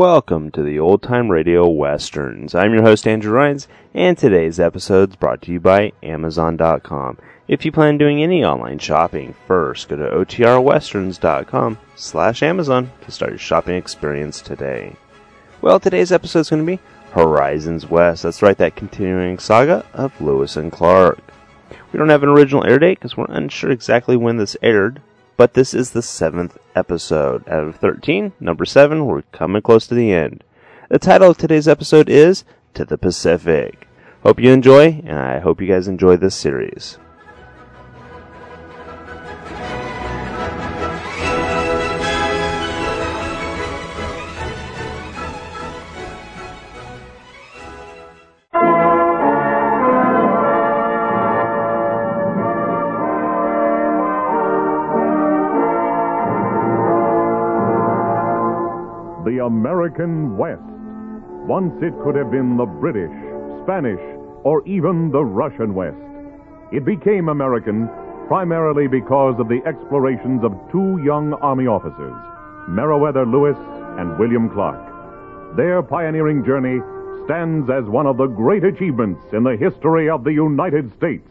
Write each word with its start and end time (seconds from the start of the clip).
Welcome 0.00 0.52
to 0.52 0.62
the 0.62 0.78
Old 0.78 1.02
Time 1.02 1.28
Radio 1.28 1.68
Westerns. 1.68 2.54
I'm 2.54 2.72
your 2.72 2.84
host, 2.84 3.04
Andrew 3.08 3.32
Rhynes, 3.32 3.66
and 3.92 4.16
today's 4.16 4.60
episode 4.60 5.10
is 5.10 5.16
brought 5.16 5.42
to 5.42 5.50
you 5.50 5.58
by 5.58 5.90
Amazon.com. 6.04 7.18
If 7.48 7.64
you 7.64 7.72
plan 7.72 7.98
doing 7.98 8.22
any 8.22 8.44
online 8.44 8.78
shopping, 8.78 9.34
first 9.48 9.88
go 9.88 9.96
to 9.96 10.04
OTRWesterns.com 10.04 11.78
slash 11.96 12.44
Amazon 12.44 12.92
to 13.00 13.10
start 13.10 13.32
your 13.32 13.40
shopping 13.40 13.74
experience 13.74 14.40
today. 14.40 14.94
Well, 15.62 15.80
today's 15.80 16.12
episode 16.12 16.38
is 16.38 16.50
going 16.50 16.64
to 16.64 16.76
be 16.76 16.82
Horizons 17.10 17.86
West. 17.86 18.22
That's 18.22 18.40
right, 18.40 18.56
that 18.58 18.76
continuing 18.76 19.40
saga 19.40 19.84
of 19.94 20.20
Lewis 20.20 20.54
and 20.54 20.70
Clark. 20.70 21.18
We 21.90 21.98
don't 21.98 22.10
have 22.10 22.22
an 22.22 22.28
original 22.28 22.64
air 22.64 22.78
date 22.78 23.00
because 23.00 23.16
we're 23.16 23.26
unsure 23.30 23.72
exactly 23.72 24.16
when 24.16 24.36
this 24.36 24.56
aired, 24.62 25.02
but 25.38 25.54
this 25.54 25.72
is 25.72 25.92
the 25.92 26.02
seventh 26.02 26.58
episode. 26.74 27.48
Out 27.48 27.62
of 27.62 27.76
13, 27.76 28.32
number 28.40 28.66
seven, 28.66 29.06
we're 29.06 29.22
coming 29.32 29.62
close 29.62 29.86
to 29.86 29.94
the 29.94 30.12
end. 30.12 30.44
The 30.90 30.98
title 30.98 31.30
of 31.30 31.38
today's 31.38 31.68
episode 31.68 32.10
is 32.10 32.44
To 32.74 32.84
the 32.84 32.98
Pacific. 32.98 33.86
Hope 34.24 34.40
you 34.40 34.50
enjoy, 34.50 35.00
and 35.06 35.16
I 35.16 35.38
hope 35.38 35.60
you 35.60 35.68
guys 35.68 35.86
enjoy 35.86 36.16
this 36.16 36.34
series. 36.34 36.98
American 59.48 60.36
West. 60.36 60.60
Once 61.48 61.72
it 61.82 61.94
could 62.04 62.14
have 62.14 62.30
been 62.30 62.58
the 62.58 62.66
British, 62.66 63.16
Spanish, 63.64 63.98
or 64.44 64.62
even 64.66 65.10
the 65.10 65.24
Russian 65.24 65.74
West. 65.74 65.96
It 66.70 66.84
became 66.84 67.30
American 67.30 67.88
primarily 68.28 68.88
because 68.88 69.40
of 69.40 69.48
the 69.48 69.62
explorations 69.64 70.44
of 70.44 70.52
two 70.70 71.00
young 71.02 71.32
Army 71.40 71.66
officers, 71.66 72.12
Meriwether 72.68 73.24
Lewis 73.24 73.56
and 73.98 74.18
William 74.18 74.50
Clark. 74.50 75.56
Their 75.56 75.82
pioneering 75.82 76.44
journey 76.44 76.82
stands 77.24 77.70
as 77.70 77.84
one 77.84 78.06
of 78.06 78.18
the 78.18 78.26
great 78.26 78.64
achievements 78.64 79.22
in 79.32 79.44
the 79.44 79.56
history 79.56 80.10
of 80.10 80.24
the 80.24 80.32
United 80.32 80.94
States. 80.98 81.26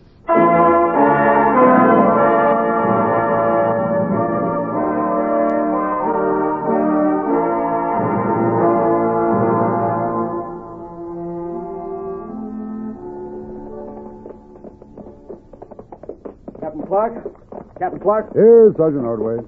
Clark? 18.08 18.32
Here, 18.32 18.74
Sergeant 18.78 19.04
Ordway. 19.04 19.44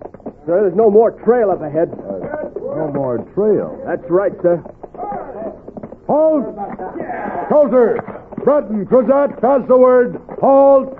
Sir, 0.45 0.67
there's 0.67 0.75
no 0.75 0.91
more 0.91 1.11
trail 1.23 1.49
up 1.49 1.61
ahead. 1.61 1.95
Uh, 1.95 2.51
no 2.75 2.91
more 2.93 3.19
trail. 3.33 3.79
That's 3.87 4.03
right, 4.11 4.33
sir. 4.41 4.59
Halt! 6.07 6.43
Coulter! 7.47 8.03
Bratton, 8.43 8.85
Cruzat, 8.85 9.39
pass 9.39 9.61
the 9.69 9.77
word. 9.77 10.19
Halt! 10.41 10.91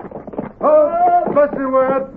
Halt! 0.64 1.36
Pass 1.36 1.52
the 1.52 1.68
word. 1.68 2.08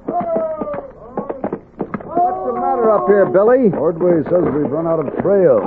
What's 2.06 2.47
the 2.47 2.54
matter 2.54 2.92
up 2.92 3.09
here, 3.09 3.26
Billy? 3.26 3.66
Ordway 3.74 4.22
says 4.30 4.44
we've 4.47 4.70
run 4.70 4.86
out 4.86 5.04
of 5.04 5.10
trail. 5.22 5.59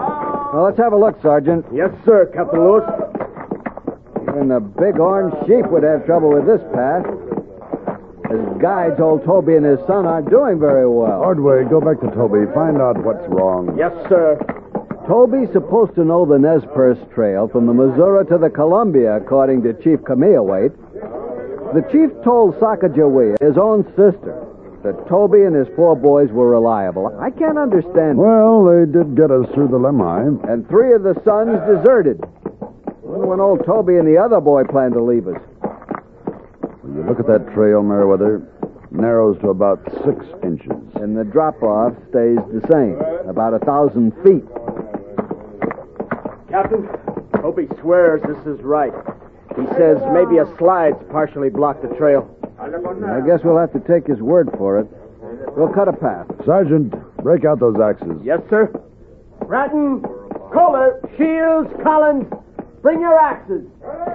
Well, 0.54 0.64
let's 0.64 0.78
have 0.78 0.94
a 0.94 0.98
look, 0.98 1.22
Sergeant. 1.22 1.66
Yes, 1.74 1.92
sir, 2.06 2.32
Captain 2.34 2.64
Lewis. 2.64 2.88
Even 4.24 4.48
the 4.48 4.62
big 4.62 5.02
orange 5.02 5.36
sheep 5.46 5.68
would 5.68 5.84
have 5.84 6.06
trouble 6.06 6.32
with 6.32 6.48
this 6.48 6.64
path. 6.72 7.04
His 8.36 8.62
guides, 8.62 9.00
old 9.00 9.24
Toby 9.24 9.56
and 9.56 9.66
his 9.66 9.80
son, 9.88 10.06
aren't 10.06 10.30
doing 10.30 10.60
very 10.60 10.88
well. 10.88 11.22
Ordway, 11.22 11.64
go 11.70 11.80
back 11.80 12.02
to 12.02 12.12
Toby. 12.12 12.52
Find 12.54 12.82
out 12.82 12.98
what's 13.04 13.26
wrong. 13.30 13.78
Yes, 13.78 13.94
sir. 14.10 14.36
Toby's 15.08 15.52
supposed 15.54 15.96
to 15.96 16.04
know 16.04 16.26
the 16.26 16.38
Nez 16.40 16.64
Perce 16.74 16.98
Trail 17.14 17.48
from 17.48 17.68
the 17.68 17.74
Missouri 17.74 18.26
to 18.26 18.38
the 18.38 18.50
Columbia, 18.50 19.16
according 19.18 19.62
to 19.64 19.74
Chief 19.74 20.00
Waite. 20.02 20.74
The 21.74 21.86
chief 21.92 22.10
told 22.24 22.56
Sacagawea, 22.60 23.38
his 23.40 23.58
own 23.58 23.86
sister, 23.96 24.46
that 24.84 25.08
Toby 25.08 25.44
and 25.44 25.56
his 25.56 25.68
four 25.76 25.96
boys 25.96 26.32
were 26.32 26.50
reliable. 26.50 27.16
I 27.20 27.30
can't 27.32 27.58
understand. 27.58 28.18
Well, 28.18 28.66
they 28.66 28.86
did 28.92 29.16
get 29.16 29.32
us 29.32 29.46
through 29.54 29.70
the 29.70 29.80
Lemhi. 29.80 30.44
And 30.50 30.68
three 30.70 30.94
of 30.94 31.04
the 31.04 31.16
sons 31.24 31.58
deserted. 31.66 32.24
Wonder 33.02 33.28
when 33.28 33.40
old 33.40 33.66
Toby 33.66 33.98
and 33.98 34.08
the 34.08 34.18
other 34.18 34.42
boy 34.42 34.64
plan 34.64 34.92
to 34.92 35.02
leave 35.02 35.28
us. 35.28 35.42
When 36.96 37.04
you 37.04 37.10
look 37.10 37.20
at 37.20 37.28
that 37.28 37.54
trail, 37.54 37.84
Meriwether, 37.84 38.42
narrows 38.90 39.38
to 39.42 39.50
about 39.50 39.84
six 40.08 40.24
inches. 40.42 40.72
And 40.96 41.12
the 41.18 41.26
drop 41.26 41.62
off 41.62 41.92
stays 42.08 42.40
the 42.56 42.64
same, 42.72 42.96
about 43.28 43.54
a 43.54 43.60
thousand 43.60 44.16
feet. 44.24 44.48
Captain, 46.48 46.88
hope 47.42 47.60
he 47.60 47.68
swears 47.82 48.22
this 48.24 48.40
is 48.48 48.64
right. 48.64 48.94
He 49.60 49.68
says 49.76 50.00
maybe 50.16 50.40
a 50.40 50.48
slide's 50.58 50.96
partially 51.12 51.50
blocked 51.50 51.82
the 51.82 51.94
trail. 51.98 52.32
I 52.58 53.20
guess 53.28 53.44
we'll 53.44 53.60
have 53.60 53.74
to 53.74 53.84
take 53.84 54.08
his 54.08 54.22
word 54.22 54.48
for 54.58 54.80
it. 54.80 54.88
We'll 55.58 55.74
cut 55.74 55.90
a 55.90 55.94
path. 55.94 56.28
Sergeant, 56.46 56.96
break 57.22 57.44
out 57.44 57.60
those 57.60 57.76
axes. 57.76 58.22
Yes, 58.24 58.40
sir. 58.50 58.72
Bratton, 59.46 60.00
Coulter, 60.54 61.02
Shields, 61.18 61.68
Collins, 61.84 62.32
bring 62.86 63.02
your 63.02 63.18
axes. 63.18 63.66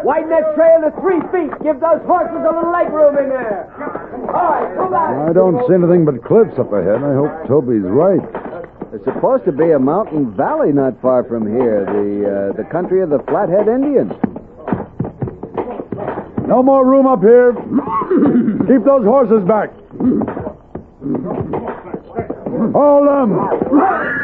Widen 0.07 0.31
that 0.31 0.55
trail 0.55 0.79
to 0.87 0.95
three 1.03 1.19
feet. 1.35 1.51
Give 1.67 1.83
those 1.83 1.99
horses 2.07 2.39
a 2.39 2.55
little 2.55 2.71
leg 2.71 2.87
room 2.95 3.19
in 3.19 3.29
there. 3.29 3.67
All 4.31 4.47
right, 4.47 4.71
pull 4.79 4.87
back. 4.95 5.11
I 5.27 5.33
don't 5.35 5.59
see 5.67 5.75
anything 5.75 6.07
but 6.07 6.23
cliffs 6.23 6.55
up 6.55 6.71
ahead. 6.71 7.03
I 7.03 7.11
hope 7.19 7.51
Toby's 7.51 7.83
right. 7.83 8.23
There's 8.95 9.03
supposed 9.03 9.45
to 9.47 9.53
be 9.53 9.73
a 9.73 9.79
mountain 9.79 10.31
valley 10.37 10.71
not 10.73 10.95
far 11.03 11.25
from 11.25 11.51
here, 11.51 11.83
the 11.83 12.11
uh, 12.23 12.53
the 12.55 12.65
country 12.71 13.03
of 13.03 13.11
the 13.11 13.19
Flathead 13.27 13.67
Indians. 13.67 14.15
No 16.47 16.63
more 16.63 16.87
room 16.87 17.11
up 17.11 17.27
here. 17.27 17.51
Keep 18.71 18.87
those 18.87 19.03
horses 19.03 19.43
back. 19.51 19.75
Hold 22.71 23.07
them. 23.11 23.35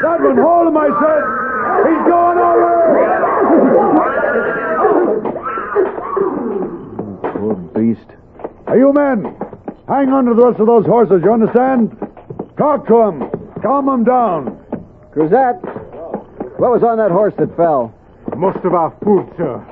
That 0.06 0.22
one, 0.22 0.38
hold 0.38 0.70
him, 0.70 0.76
I 0.78 0.86
said. 1.02 1.22
He's 1.86 2.04
going 2.06 2.25
Hey, 8.76 8.80
you 8.80 8.92
men, 8.92 9.24
hang 9.88 10.10
on 10.10 10.26
to 10.26 10.34
the 10.34 10.44
rest 10.48 10.60
of 10.60 10.66
those 10.66 10.84
horses, 10.84 11.22
you 11.24 11.32
understand? 11.32 11.96
Talk 12.58 12.86
to 12.88 13.08
them. 13.08 13.24
Calm 13.62 13.86
them 13.86 14.04
down. 14.04 14.60
Cruzat, 15.14 15.64
what 16.58 16.72
was 16.72 16.82
on 16.82 16.98
that 16.98 17.10
horse 17.10 17.32
that 17.38 17.56
fell? 17.56 17.94
Most 18.36 18.58
of 18.66 18.74
our 18.74 18.90
food, 19.02 19.32
sir. 19.38 19.64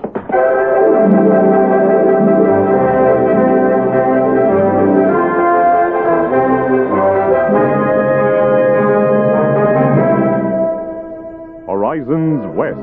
Horizons 11.69 12.47
West, 12.57 12.81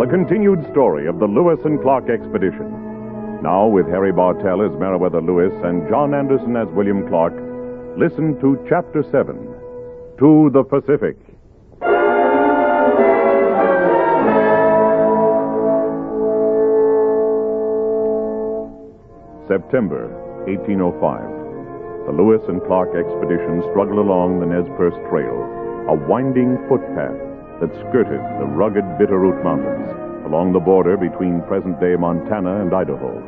the 0.00 0.08
continued 0.10 0.68
story 0.72 1.06
of 1.06 1.20
the 1.20 1.26
Lewis 1.26 1.60
and 1.64 1.80
Clark 1.80 2.10
expedition. 2.10 2.81
Now, 3.42 3.66
with 3.66 3.88
Harry 3.88 4.12
Bartell 4.12 4.62
as 4.62 4.70
Meriwether 4.78 5.20
Lewis 5.20 5.52
and 5.64 5.88
John 5.88 6.14
Anderson 6.14 6.56
as 6.56 6.68
William 6.68 7.08
Clark, 7.08 7.34
listen 7.98 8.38
to 8.40 8.54
Chapter 8.68 9.02
7 9.02 9.34
To 10.20 10.48
the 10.54 10.62
Pacific. 10.62 11.18
September 19.48 20.06
1805. 20.46 22.06
the 22.06 22.14
Lewis 22.14 22.42
and 22.46 22.62
Clark 22.70 22.94
expedition 22.94 23.60
struggled 23.74 23.98
along 23.98 24.38
the 24.38 24.46
Nez 24.46 24.70
Perce 24.78 24.94
Trail, 25.10 25.34
a 25.90 25.94
winding 26.06 26.62
footpath 26.70 27.18
that 27.58 27.74
skirted 27.90 28.22
the 28.38 28.46
rugged 28.46 28.84
Bitterroot 29.02 29.42
Mountains 29.42 30.01
along 30.32 30.54
the 30.54 30.64
border 30.64 30.96
between 30.96 31.44
present 31.44 31.76
day 31.76 31.92
Montana 31.92 32.64
and 32.64 32.72
Idaho. 32.72 33.20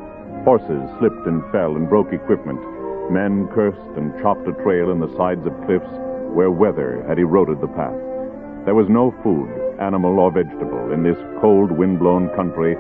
Horses 0.49 0.89
slipped 0.97 1.29
and 1.29 1.45
fell 1.53 1.77
and 1.77 1.85
broke 1.85 2.17
equipment. 2.17 2.57
Men 3.13 3.45
cursed 3.53 3.93
and 4.01 4.17
chopped 4.25 4.49
a 4.49 4.57
trail 4.65 4.89
in 4.89 5.05
the 5.05 5.13
sides 5.13 5.45
of 5.45 5.53
cliffs 5.69 5.93
where 6.33 6.49
weather 6.49 7.05
had 7.05 7.19
eroded 7.21 7.61
the 7.61 7.69
path. 7.77 7.93
There 8.65 8.73
was 8.73 8.89
no 8.89 9.13
food, 9.21 9.53
animal 9.77 10.17
or 10.17 10.33
vegetable, 10.33 10.97
in 10.97 11.05
this 11.05 11.21
cold, 11.45 11.71
wind-blown 11.71 12.33
country 12.33 12.73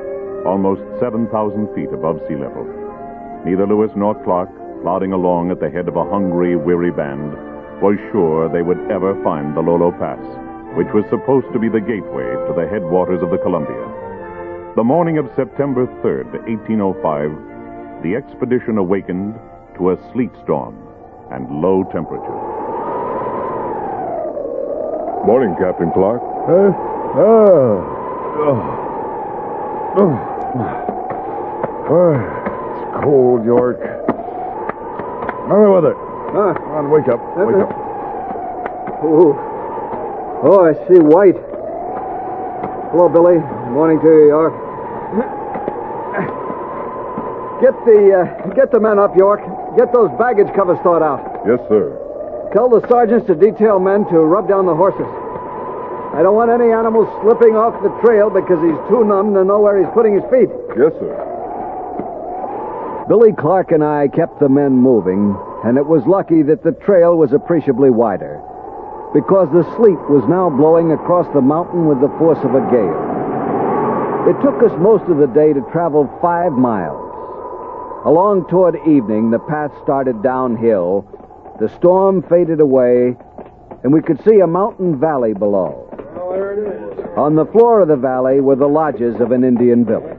almost 0.48 0.80
7,000 0.96 1.28
feet 1.76 1.92
above 1.92 2.16
sea 2.24 2.40
level. 2.40 2.64
Neither 3.44 3.68
Lewis 3.68 3.92
nor 3.92 4.16
Clark, 4.24 4.48
plodding 4.80 5.12
along 5.12 5.50
at 5.50 5.60
the 5.60 5.68
head 5.68 5.84
of 5.84 6.00
a 6.00 6.08
hungry, 6.08 6.56
weary 6.56 6.92
band, 6.92 7.36
was 7.84 8.00
sure 8.08 8.48
they 8.48 8.64
would 8.64 8.80
ever 8.88 9.20
find 9.22 9.52
the 9.52 9.60
Lolo 9.60 9.92
Pass, 9.92 10.24
which 10.80 10.88
was 10.96 11.04
supposed 11.12 11.52
to 11.52 11.60
be 11.60 11.68
the 11.68 11.84
gateway 11.84 12.32
to 12.48 12.56
the 12.56 12.64
headwaters 12.72 13.20
of 13.20 13.28
the 13.28 13.44
Columbia. 13.44 14.03
The 14.76 14.82
morning 14.82 15.18
of 15.18 15.30
September 15.36 15.86
3rd, 16.02 16.34
1805, 16.50 18.02
the 18.02 18.16
expedition 18.16 18.76
awakened 18.76 19.38
to 19.76 19.92
a 19.92 19.96
sleet 20.10 20.32
storm 20.42 20.74
and 21.30 21.48
low 21.62 21.84
temperature. 21.94 22.40
Morning, 25.22 25.54
Captain 25.62 25.92
Clark. 25.94 26.20
Uh, 26.50 26.74
oh. 27.14 27.86
Oh. 28.42 28.58
Oh. 29.94 30.34
Oh, 31.86 32.18
it's 32.74 33.04
cold, 33.04 33.44
York. 33.44 33.78
Another 35.46 35.70
weather. 35.70 35.94
Huh? 36.34 36.50
Come 36.52 36.72
on, 36.74 36.90
wake 36.90 37.06
up. 37.06 37.22
Wake 37.38 37.62
up. 37.62 37.70
Ooh. 39.06 39.38
Oh, 40.42 40.66
I 40.66 40.74
see 40.88 40.98
white. 40.98 41.38
Hello, 42.90 43.08
Billy. 43.08 43.38
Morning 43.70 44.00
to 44.00 44.06
you, 44.06 44.26
York. 44.28 44.63
Get 47.62 47.72
the 47.86 48.00
uh, 48.12 48.54
get 48.54 48.72
the 48.72 48.80
men 48.80 48.98
up, 48.98 49.16
York. 49.16 49.40
Get 49.76 49.92
those 49.92 50.10
baggage 50.18 50.52
covers 50.54 50.78
thawed 50.82 51.02
out. 51.02 51.22
Yes, 51.46 51.60
sir. 51.68 51.96
Tell 52.52 52.68
the 52.68 52.86
sergeants 52.88 53.26
to 53.28 53.34
detail 53.34 53.78
men 53.78 54.04
to 54.10 54.18
rub 54.20 54.48
down 54.48 54.66
the 54.66 54.74
horses. 54.74 55.06
I 56.14 56.22
don't 56.22 56.34
want 56.36 56.50
any 56.50 56.70
animal 56.70 57.06
slipping 57.22 57.56
off 57.56 57.74
the 57.82 57.90
trail 58.02 58.30
because 58.30 58.62
he's 58.62 58.78
too 58.90 59.02
numb 59.04 59.34
to 59.34 59.44
know 59.44 59.60
where 59.60 59.78
he's 59.78 59.90
putting 59.94 60.14
his 60.14 60.22
feet. 60.30 60.50
Yes, 60.76 60.92
sir. 60.98 61.14
Billy 63.08 63.32
Clark 63.32 63.72
and 63.72 63.82
I 63.82 64.08
kept 64.08 64.40
the 64.40 64.48
men 64.48 64.76
moving, 64.76 65.36
and 65.64 65.76
it 65.76 65.86
was 65.86 66.06
lucky 66.06 66.42
that 66.42 66.62
the 66.62 66.72
trail 66.72 67.16
was 67.16 67.32
appreciably 67.32 67.90
wider 67.90 68.40
because 69.12 69.46
the 69.52 69.62
sleet 69.76 69.98
was 70.10 70.26
now 70.28 70.50
blowing 70.50 70.90
across 70.90 71.26
the 71.34 71.40
mountain 71.40 71.86
with 71.86 72.00
the 72.00 72.10
force 72.18 72.38
of 72.42 72.54
a 72.54 72.62
gale. 72.70 73.13
It 74.26 74.40
took 74.40 74.62
us 74.62 74.72
most 74.80 75.04
of 75.10 75.18
the 75.18 75.26
day 75.26 75.52
to 75.52 75.60
travel 75.70 76.08
five 76.22 76.52
miles. 76.52 77.12
Along 78.06 78.46
toward 78.48 78.76
evening, 78.88 79.30
the 79.30 79.38
path 79.38 79.70
started 79.82 80.22
downhill, 80.22 81.04
the 81.60 81.68
storm 81.68 82.22
faded 82.22 82.60
away, 82.60 83.16
and 83.82 83.92
we 83.92 84.00
could 84.00 84.22
see 84.24 84.40
a 84.40 84.46
mountain 84.46 84.98
valley 84.98 85.34
below. 85.34 85.88
On 87.18 87.36
the 87.36 87.44
floor 87.46 87.82
of 87.82 87.88
the 87.88 87.96
valley 87.96 88.40
were 88.40 88.56
the 88.56 88.66
lodges 88.66 89.20
of 89.20 89.30
an 89.30 89.44
Indian 89.44 89.84
village. 89.84 90.18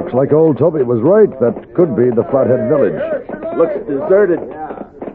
Looks 0.00 0.14
like 0.14 0.32
old 0.32 0.56
Toby 0.56 0.82
was 0.82 1.02
right. 1.02 1.28
That 1.40 1.74
could 1.74 1.94
be 1.94 2.08
the 2.08 2.24
Flathead 2.30 2.68
Village. 2.68 2.98
Looks 3.56 3.76
deserted. 3.86 4.40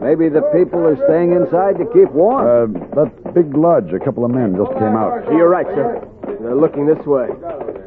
Maybe 0.00 0.28
the 0.28 0.42
people 0.54 0.86
are 0.86 0.96
staying 1.10 1.32
inside 1.32 1.76
to 1.78 1.86
keep 1.92 2.10
warm. 2.12 2.46
Uh, 2.46 2.94
that 2.94 3.34
big 3.34 3.54
lodge, 3.56 3.92
a 3.92 3.98
couple 3.98 4.24
of 4.24 4.30
men 4.30 4.54
just 4.56 4.72
came 4.78 4.94
out. 4.94 5.26
You're 5.26 5.48
right, 5.48 5.66
sir. 5.74 6.06
They're 6.46 6.54
looking 6.54 6.86
this 6.86 7.04
way, 7.04 7.26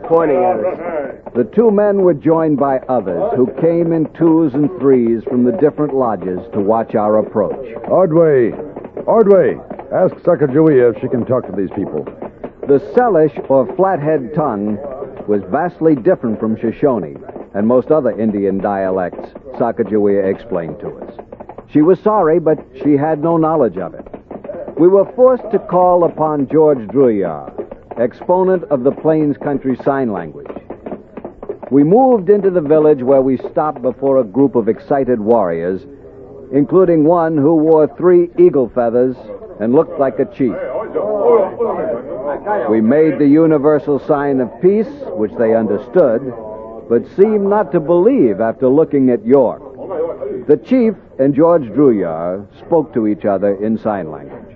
pointing 0.03 0.43
at 0.43 0.59
us. 0.59 1.31
The 1.33 1.49
two 1.55 1.71
men 1.71 2.01
were 2.01 2.13
joined 2.13 2.57
by 2.57 2.79
others 2.89 3.31
who 3.37 3.47
came 3.61 3.93
in 3.93 4.11
twos 4.15 4.53
and 4.53 4.69
threes 4.81 5.23
from 5.23 5.45
the 5.45 5.53
different 5.53 5.95
lodges 5.95 6.39
to 6.51 6.59
watch 6.59 6.93
our 6.93 7.19
approach. 7.19 7.73
Ordway. 7.87 8.51
Ordway. 9.05 9.55
Ask 9.93 10.13
Sacagawea 10.25 10.93
if 10.93 11.01
she 11.01 11.07
can 11.07 11.25
talk 11.25 11.45
to 11.45 11.53
these 11.55 11.69
people. 11.69 12.03
The 12.67 12.81
Salish, 12.93 13.49
or 13.49 13.73
Flathead 13.77 14.35
tongue, 14.35 14.77
was 15.25 15.41
vastly 15.49 15.95
different 15.95 16.37
from 16.37 16.57
Shoshone 16.57 17.15
and 17.53 17.65
most 17.65 17.91
other 17.91 18.11
Indian 18.19 18.57
dialects, 18.57 19.29
Sacagawea 19.57 20.29
explained 20.29 20.81
to 20.81 20.97
us. 20.97 21.17
She 21.71 21.81
was 21.81 21.97
sorry, 22.01 22.39
but 22.41 22.59
she 22.83 22.97
had 22.97 23.23
no 23.23 23.37
knowledge 23.37 23.77
of 23.77 23.93
it. 23.93 24.05
We 24.77 24.89
were 24.89 25.09
forced 25.15 25.49
to 25.51 25.59
call 25.59 26.03
upon 26.03 26.49
George 26.49 26.85
Drouillard, 26.89 27.58
exponent 27.99 28.63
of 28.65 28.83
the 28.83 28.91
Plains 28.91 29.37
Country 29.37 29.75
Sign 29.83 30.11
Language. 30.11 30.47
We 31.71 31.83
moved 31.83 32.29
into 32.29 32.49
the 32.49 32.61
village 32.61 33.03
where 33.03 33.21
we 33.21 33.37
stopped 33.37 33.81
before 33.81 34.19
a 34.19 34.23
group 34.23 34.55
of 34.55 34.67
excited 34.67 35.19
warriors, 35.19 35.85
including 36.51 37.03
one 37.03 37.37
who 37.37 37.55
wore 37.55 37.87
three 37.95 38.29
eagle 38.39 38.69
feathers 38.69 39.15
and 39.59 39.73
looked 39.73 39.99
like 39.99 40.17
a 40.19 40.25
chief. 40.25 40.55
We 42.69 42.81
made 42.81 43.19
the 43.19 43.27
universal 43.27 43.99
sign 43.99 44.39
of 44.39 44.49
peace, 44.61 44.89
which 45.15 45.33
they 45.37 45.53
understood, 45.53 46.21
but 46.89 47.05
seemed 47.15 47.47
not 47.47 47.71
to 47.73 47.79
believe 47.79 48.39
after 48.41 48.67
looking 48.67 49.09
at 49.09 49.25
York. 49.25 49.61
The 50.47 50.57
chief 50.57 50.95
and 51.19 51.35
George 51.35 51.63
Drouillard 51.63 52.47
spoke 52.59 52.93
to 52.93 53.07
each 53.07 53.25
other 53.25 53.63
in 53.63 53.77
sign 53.77 54.09
language. 54.09 54.48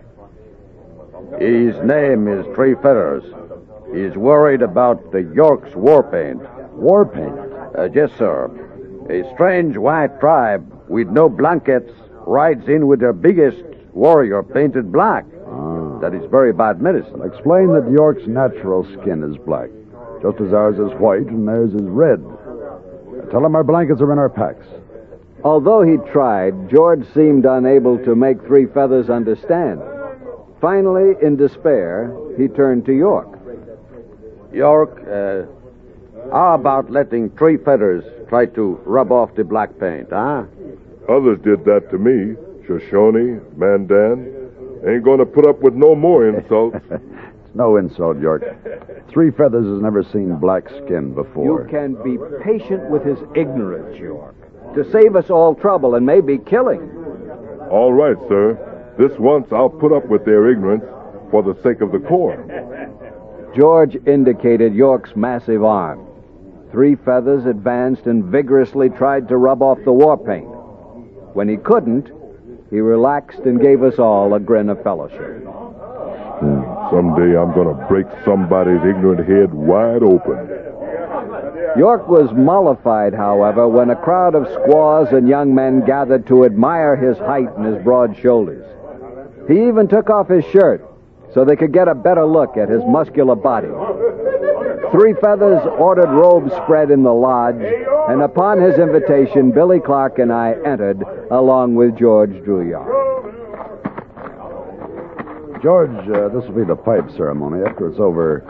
His 1.40 1.76
name 1.84 2.28
is 2.28 2.46
Three 2.56 2.76
Feathers. 2.76 3.24
He's 3.94 4.16
worried 4.16 4.62
about 4.62 5.12
the 5.12 5.24
York's 5.34 5.76
war 5.76 6.04
paint. 6.04 6.42
War 6.74 7.06
paint. 7.06 7.38
Uh, 7.78 7.90
yes, 7.94 8.12
sir. 8.18 8.50
A 9.10 9.34
strange 9.34 9.78
white 9.78 10.20
tribe 10.20 10.66
with 10.88 11.08
no 11.10 11.30
blankets 11.30 11.92
rides 12.26 12.68
in 12.68 12.88
with 12.88 13.00
their 13.00 13.14
biggest 13.14 13.64
warrior 13.92 14.44
painted 14.44 14.92
black. 14.92 15.26
Ah. 15.48 16.00
That 16.00 16.14
is 16.14 16.24
very 16.30 16.54
bad 16.54 16.82
medicine. 16.82 17.22
Explain 17.24 17.74
that 17.74 17.90
York's 17.92 18.28
natural 18.28 18.84
skin 19.02 19.24
is 19.24 19.38
black, 19.38 19.70
just 20.22 20.40
as 20.40 20.54
ours 20.54 20.76
is 20.78 20.98
white 21.00 21.28
and 21.28 21.48
theirs 21.48 21.74
is 21.74 21.82
red. 21.82 22.24
Tell 23.32 23.46
him 23.46 23.56
our 23.56 23.64
blankets 23.64 24.02
are 24.02 24.12
in 24.12 24.20
our 24.20 24.30
packs. 24.30 24.66
Although 25.44 25.82
he 25.82 25.98
tried, 26.12 26.70
George 26.70 27.06
seemed 27.14 27.46
unable 27.46 27.98
to 28.06 28.16
make 28.16 28.42
Three 28.46 28.66
Feathers 28.66 29.10
understand. 29.10 29.82
Finally, 30.64 31.16
in 31.22 31.36
despair, 31.36 32.16
he 32.38 32.48
turned 32.48 32.86
to 32.86 32.94
York. 32.94 33.38
York, 34.54 34.98
uh, 35.02 35.44
how 36.32 36.54
about 36.54 36.90
letting 36.90 37.30
Three 37.32 37.58
Feathers 37.58 38.06
try 38.30 38.46
to 38.46 38.80
rub 38.86 39.12
off 39.12 39.36
the 39.36 39.44
black 39.44 39.78
paint, 39.78 40.08
huh? 40.12 40.46
Others 41.10 41.40
did 41.44 41.66
that 41.66 41.92
to 41.92 41.98
me. 41.98 42.38
Shoshone, 42.66 43.42
Mandan. 43.58 44.50
Ain't 44.88 45.04
gonna 45.04 45.26
put 45.26 45.46
up 45.46 45.60
with 45.60 45.74
no 45.74 45.96
more 45.96 46.30
insults. 46.30 46.78
It's 47.46 47.56
no 47.56 47.76
insult, 47.76 48.22
York. 48.22 48.42
Three 49.10 49.32
Feathers 49.32 49.66
has 49.66 49.82
never 49.82 50.02
seen 50.02 50.38
black 50.38 50.70
skin 50.70 51.14
before. 51.14 51.44
You 51.44 51.68
can 51.70 52.02
be 52.02 52.18
patient 52.42 52.90
with 52.90 53.04
his 53.04 53.20
ignorance, 53.36 54.00
York, 54.00 54.34
to 54.76 54.90
save 54.94 55.18
us 55.18 55.30
all 55.30 55.56
trouble 55.56 55.96
and 55.96 56.06
maybe 56.06 56.38
killing. 56.38 56.90
All 57.70 57.92
right, 57.92 58.16
sir. 58.30 58.73
This 58.98 59.12
once 59.18 59.48
I'll 59.52 59.70
put 59.70 59.92
up 59.92 60.08
with 60.08 60.24
their 60.24 60.52
ignorance 60.52 60.84
for 61.32 61.42
the 61.42 61.60
sake 61.64 61.82
of 61.82 61.92
the 61.92 62.00
Corps. 62.00 62.46
George 63.56 63.96
indicated 64.06 64.74
York's 64.74 65.16
massive 65.16 65.64
arm. 65.64 66.06
Three 66.72 66.96
Feathers 66.96 67.46
advanced 67.46 68.06
and 68.06 68.26
vigorously 68.26 68.90
tried 68.90 69.28
to 69.28 69.38
rub 69.38 69.62
off 69.62 69.80
the 69.84 69.94
war 69.94 70.18
paint. 70.18 70.48
When 71.34 71.48
he 71.50 71.58
couldn't, 71.58 72.12
he 72.70 72.80
relaxed 72.80 73.42
and 73.42 73.62
gave 73.62 73.84
us 73.84 74.00
all 74.00 74.34
a 74.34 74.40
grin 74.40 74.70
of 74.70 74.82
fellowship. 74.84 75.44
Someday 76.92 77.38
I'm 77.38 77.54
gonna 77.54 77.88
break 77.88 78.06
somebody's 78.26 78.84
ignorant 78.84 79.28
head 79.28 79.54
wide 79.54 80.04
open. 80.04 80.50
York 81.78 82.08
was 82.08 82.32
mollified, 82.34 83.14
however, 83.16 83.68
when 83.68 83.90
a 83.90 83.96
crowd 83.96 84.36
of 84.36 84.48
squaws 84.54 85.08
and 85.12 85.28
young 85.28 85.56
men 85.56 85.84
gathered 85.86 86.28
to 86.28 86.46
admire 86.46 86.96
his 86.96 87.18
height 87.18 87.50
and 87.58 87.66
his 87.66 87.84
broad 87.84 88.16
shoulders. 88.18 88.66
He 89.48 89.68
even 89.68 89.88
took 89.88 90.10
off 90.10 90.30
his 90.30 90.46
shirt 90.46 90.86
so 91.34 91.44
they 91.44 91.56
could 91.56 91.74
get 91.74 91.88
a 91.88 91.96
better 91.96 92.26
look 92.26 92.58
at 92.58 92.70
his 92.70 92.82
muscular 92.88 93.36
body. 93.36 93.68
Three 94.92 95.14
Feathers 95.16 95.66
ordered 95.80 96.10
robes 96.10 96.54
spread 96.64 96.92
in 96.92 97.02
the 97.04 97.14
lodge, 97.14 97.62
and 98.10 98.22
upon 98.22 98.62
his 98.62 98.78
invitation, 98.78 99.52
Billy 99.52 99.80
Clark 99.80 100.20
and 100.20 100.32
I 100.32 100.56
entered 100.64 101.02
along 101.32 101.76
with 101.76 101.98
George 101.98 102.30
Drouillard. 102.46 103.02
George, 105.64 105.90
uh, 106.10 106.28
this 106.30 106.46
will 106.46 106.56
be 106.56 106.66
the 106.66 106.76
pipe 106.76 107.10
ceremony. 107.12 107.64
After 107.66 107.88
it's 107.88 108.00
over, 108.00 108.44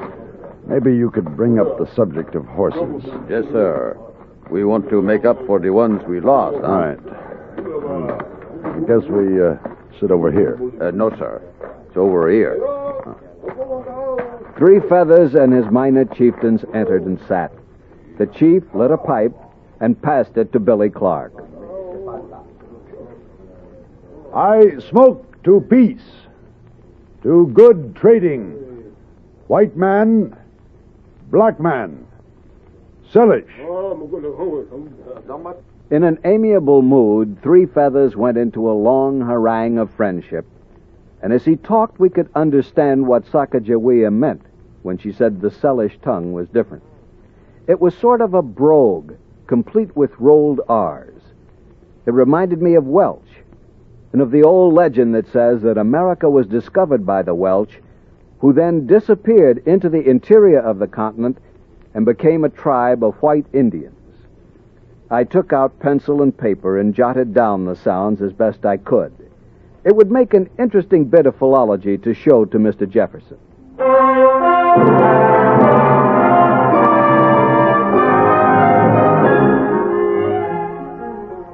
maybe 0.68 0.96
you 0.96 1.12
could 1.12 1.38
bring 1.38 1.60
up 1.60 1.78
the 1.78 1.86
subject 1.96 2.36
of 2.36 2.46
horses. 2.46 3.04
Yes, 3.30 3.46
sir. 3.52 3.98
We 4.50 4.66
want 4.66 4.90
to 4.90 5.02
make 5.02 5.24
up 5.24 5.38
for 5.46 5.60
the 5.60 5.70
ones 5.70 6.02
we 6.08 6.20
lost, 6.20 6.58
huh? 6.60 6.68
All 6.68 6.80
right. 6.80 7.00
I 8.66 8.80
guess 8.88 9.08
we 9.10 9.42
uh, 9.42 9.56
sit 10.00 10.12
over 10.12 10.32
here. 10.32 10.60
Uh, 10.82 10.92
no, 10.92 11.10
sir. 11.12 11.42
It's 11.88 11.98
over 11.98 12.30
here. 12.32 12.60
Three 14.58 14.80
Feathers 14.88 15.36
and 15.36 15.52
his 15.54 15.66
minor 15.72 16.06
chieftains 16.06 16.64
entered 16.74 17.04
and 17.06 17.20
sat. 17.28 17.52
The 18.18 18.28
chief 18.28 18.64
lit 18.74 18.92
a 18.92 18.98
pipe 18.98 19.36
and 19.80 20.00
passed 20.02 20.38
it 20.38 20.52
to 20.54 20.60
Billy 20.60 20.90
Clark. 20.90 21.34
I 24.34 24.80
smoke 24.90 25.44
to 25.44 25.62
peace, 25.62 26.04
to 27.24 27.48
good 27.54 27.96
trading. 27.96 28.60
White 29.48 29.76
man, 29.76 30.36
black 31.30 31.60
man, 31.60 32.08
Salish. 33.14 33.46
In 35.90 36.04
an 36.04 36.20
amiable 36.24 36.82
mood, 36.82 37.38
Three 37.42 37.66
Feathers 37.66 38.16
went 38.16 38.38
into 38.38 38.70
a 38.70 38.74
long 38.74 39.22
harangue 39.22 39.78
of 39.78 39.92
friendship. 39.92 40.46
And 41.22 41.32
as 41.32 41.46
he 41.46 41.56
talked, 41.56 42.00
we 42.00 42.10
could 42.10 42.30
understand 42.36 43.06
what 43.06 43.26
Sacagawea 43.26 44.12
meant 44.12 44.42
when 44.82 44.98
she 44.98 45.12
said 45.12 45.40
the 45.40 45.52
Salish 45.52 46.00
tongue 46.02 46.34
was 46.34 46.48
different. 46.50 46.84
It 47.68 47.80
was 47.80 47.96
sort 47.96 48.22
of 48.22 48.34
a 48.34 48.42
brogue, 48.42 49.14
complete 49.48 49.96
with 49.96 50.20
rolled 50.20 50.62
R's. 50.68 51.22
It 52.06 52.14
reminded 52.14 52.62
me 52.62 52.76
of 52.76 52.86
Welsh, 52.86 53.22
and 54.12 54.22
of 54.22 54.32
the 54.32 54.44
old 54.44 54.74
legend 54.74 55.16
that 55.16 55.32
says 55.32 55.62
that 55.62 55.78
America 55.78 56.30
was 56.30 56.48
discovered 56.48 57.06
by 57.06 57.22
the 57.22 57.36
Welsh, 57.36 57.78
who 58.40 58.52
then 58.52 58.86
disappeared 58.86 59.66
into 59.66 59.90
the 59.90 60.06
interior 60.10 60.60
of 60.60 60.80
the 60.80 60.88
continent 60.88 61.38
and 61.94 62.06
became 62.06 62.44
a 62.44 62.50
tribe 62.50 63.04
of 63.04 63.16
white 63.16 63.46
Indians. 63.54 63.96
I 65.14 65.24
took 65.24 65.54
out 65.54 65.80
pencil 65.80 66.24
and 66.24 66.36
paper 66.36 66.80
and 66.80 66.96
jotted 66.96 67.36
down 67.36 67.66
the 67.66 67.76
sounds 67.76 68.20
as 68.20 68.34
best 68.34 68.66
I 68.66 68.78
could. 68.78 69.14
It 69.84 69.96
would 69.96 70.10
make 70.10 70.34
an 70.34 70.50
interesting 70.58 71.06
bit 71.06 71.28
of 71.28 71.36
philology 71.36 72.00
to 72.00 72.16
show 72.16 72.46
to 72.46 72.58
Mr. 72.58 72.90
Jefferson. 72.90 73.38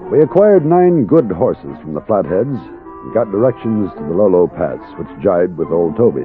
We 0.10 0.24
acquired 0.24 0.66
nine 0.66 1.04
good 1.04 1.30
horses 1.30 1.78
from 1.82 1.94
the 1.94 2.02
Flatheads 2.08 2.58
and 2.58 3.14
got 3.14 3.30
directions 3.30 3.92
to 3.92 4.04
the 4.04 4.16
Lolo 4.16 4.48
Pass, 4.48 4.80
which 4.98 5.22
jibed 5.22 5.58
with 5.58 5.68
old 5.68 5.98
Toby's. 5.98 6.24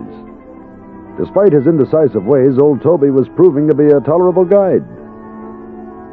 Despite 1.19 1.53
his 1.53 1.67
indecisive 1.67 2.25
ways, 2.25 2.59
old 2.59 2.81
Toby 2.81 3.11
was 3.11 3.27
proving 3.35 3.67
to 3.67 3.75
be 3.75 3.87
a 3.87 3.99
tolerable 3.99 4.45
guide. 4.45 4.85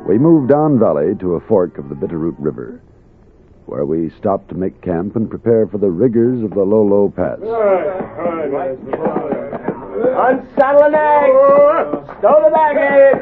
We 0.07 0.17
moved 0.17 0.49
down 0.49 0.79
valley 0.79 1.15
to 1.19 1.35
a 1.35 1.39
fork 1.41 1.77
of 1.77 1.87
the 1.89 1.95
Bitterroot 1.95 2.35
River, 2.39 2.81
where 3.65 3.85
we 3.85 4.09
stopped 4.19 4.49
to 4.49 4.55
make 4.55 4.81
camp 4.81 5.15
and 5.15 5.29
prepare 5.29 5.67
for 5.67 5.77
the 5.77 5.89
rigors 5.91 6.43
of 6.43 6.51
the 6.51 6.63
Lolo 6.63 7.09
Pass. 7.09 7.39
Unsaddle 10.11 10.83
an 10.83 10.95
egg! 10.95 11.31
Stow 12.19 12.41
the 12.43 12.51
baggage! 12.53 13.21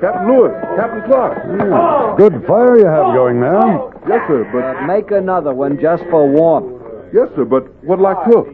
Captain 0.00 0.28
Lewis, 0.28 0.52
Captain 0.76 1.02
Clark. 1.06 1.38
Yeah, 1.46 2.14
Good 2.18 2.44
fire 2.46 2.76
you 2.78 2.84
have 2.86 3.14
going 3.14 3.40
there. 3.40 3.90
Yes, 4.08 4.26
sir, 4.28 4.44
but 4.52 4.86
Make 4.86 5.10
another 5.12 5.54
one 5.54 5.80
just 5.80 6.02
for 6.10 6.28
warmth. 6.28 6.82
yes, 7.14 7.28
sir, 7.34 7.44
but 7.44 7.72
what'll 7.84 8.06
I 8.06 8.14
cook? 8.24 8.48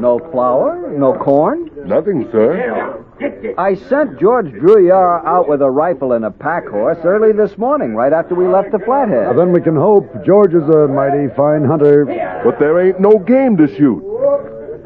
No 0.00 0.18
flour, 0.32 0.90
no 0.96 1.12
corn. 1.14 1.70
Nothing, 1.86 2.26
sir. 2.32 2.99
I 3.58 3.74
sent 3.88 4.18
George 4.18 4.46
Drouillard 4.46 5.24
out 5.26 5.48
with 5.48 5.60
a 5.62 5.70
rifle 5.70 6.12
and 6.12 6.24
a 6.24 6.30
pack 6.30 6.66
horse 6.68 6.98
early 7.04 7.32
this 7.32 7.58
morning, 7.58 7.94
right 7.94 8.12
after 8.12 8.34
we 8.34 8.46
left 8.46 8.72
the 8.72 8.78
Flathead. 8.78 9.26
Well, 9.26 9.36
then 9.36 9.52
we 9.52 9.60
can 9.60 9.76
hope 9.76 10.08
George 10.24 10.54
is 10.54 10.68
a 10.68 10.88
mighty 10.88 11.28
fine 11.34 11.64
hunter. 11.64 12.06
But 12.44 12.58
there 12.58 12.80
ain't 12.80 13.00
no 13.00 13.18
game 13.18 13.56
to 13.58 13.66
shoot. 13.76 14.02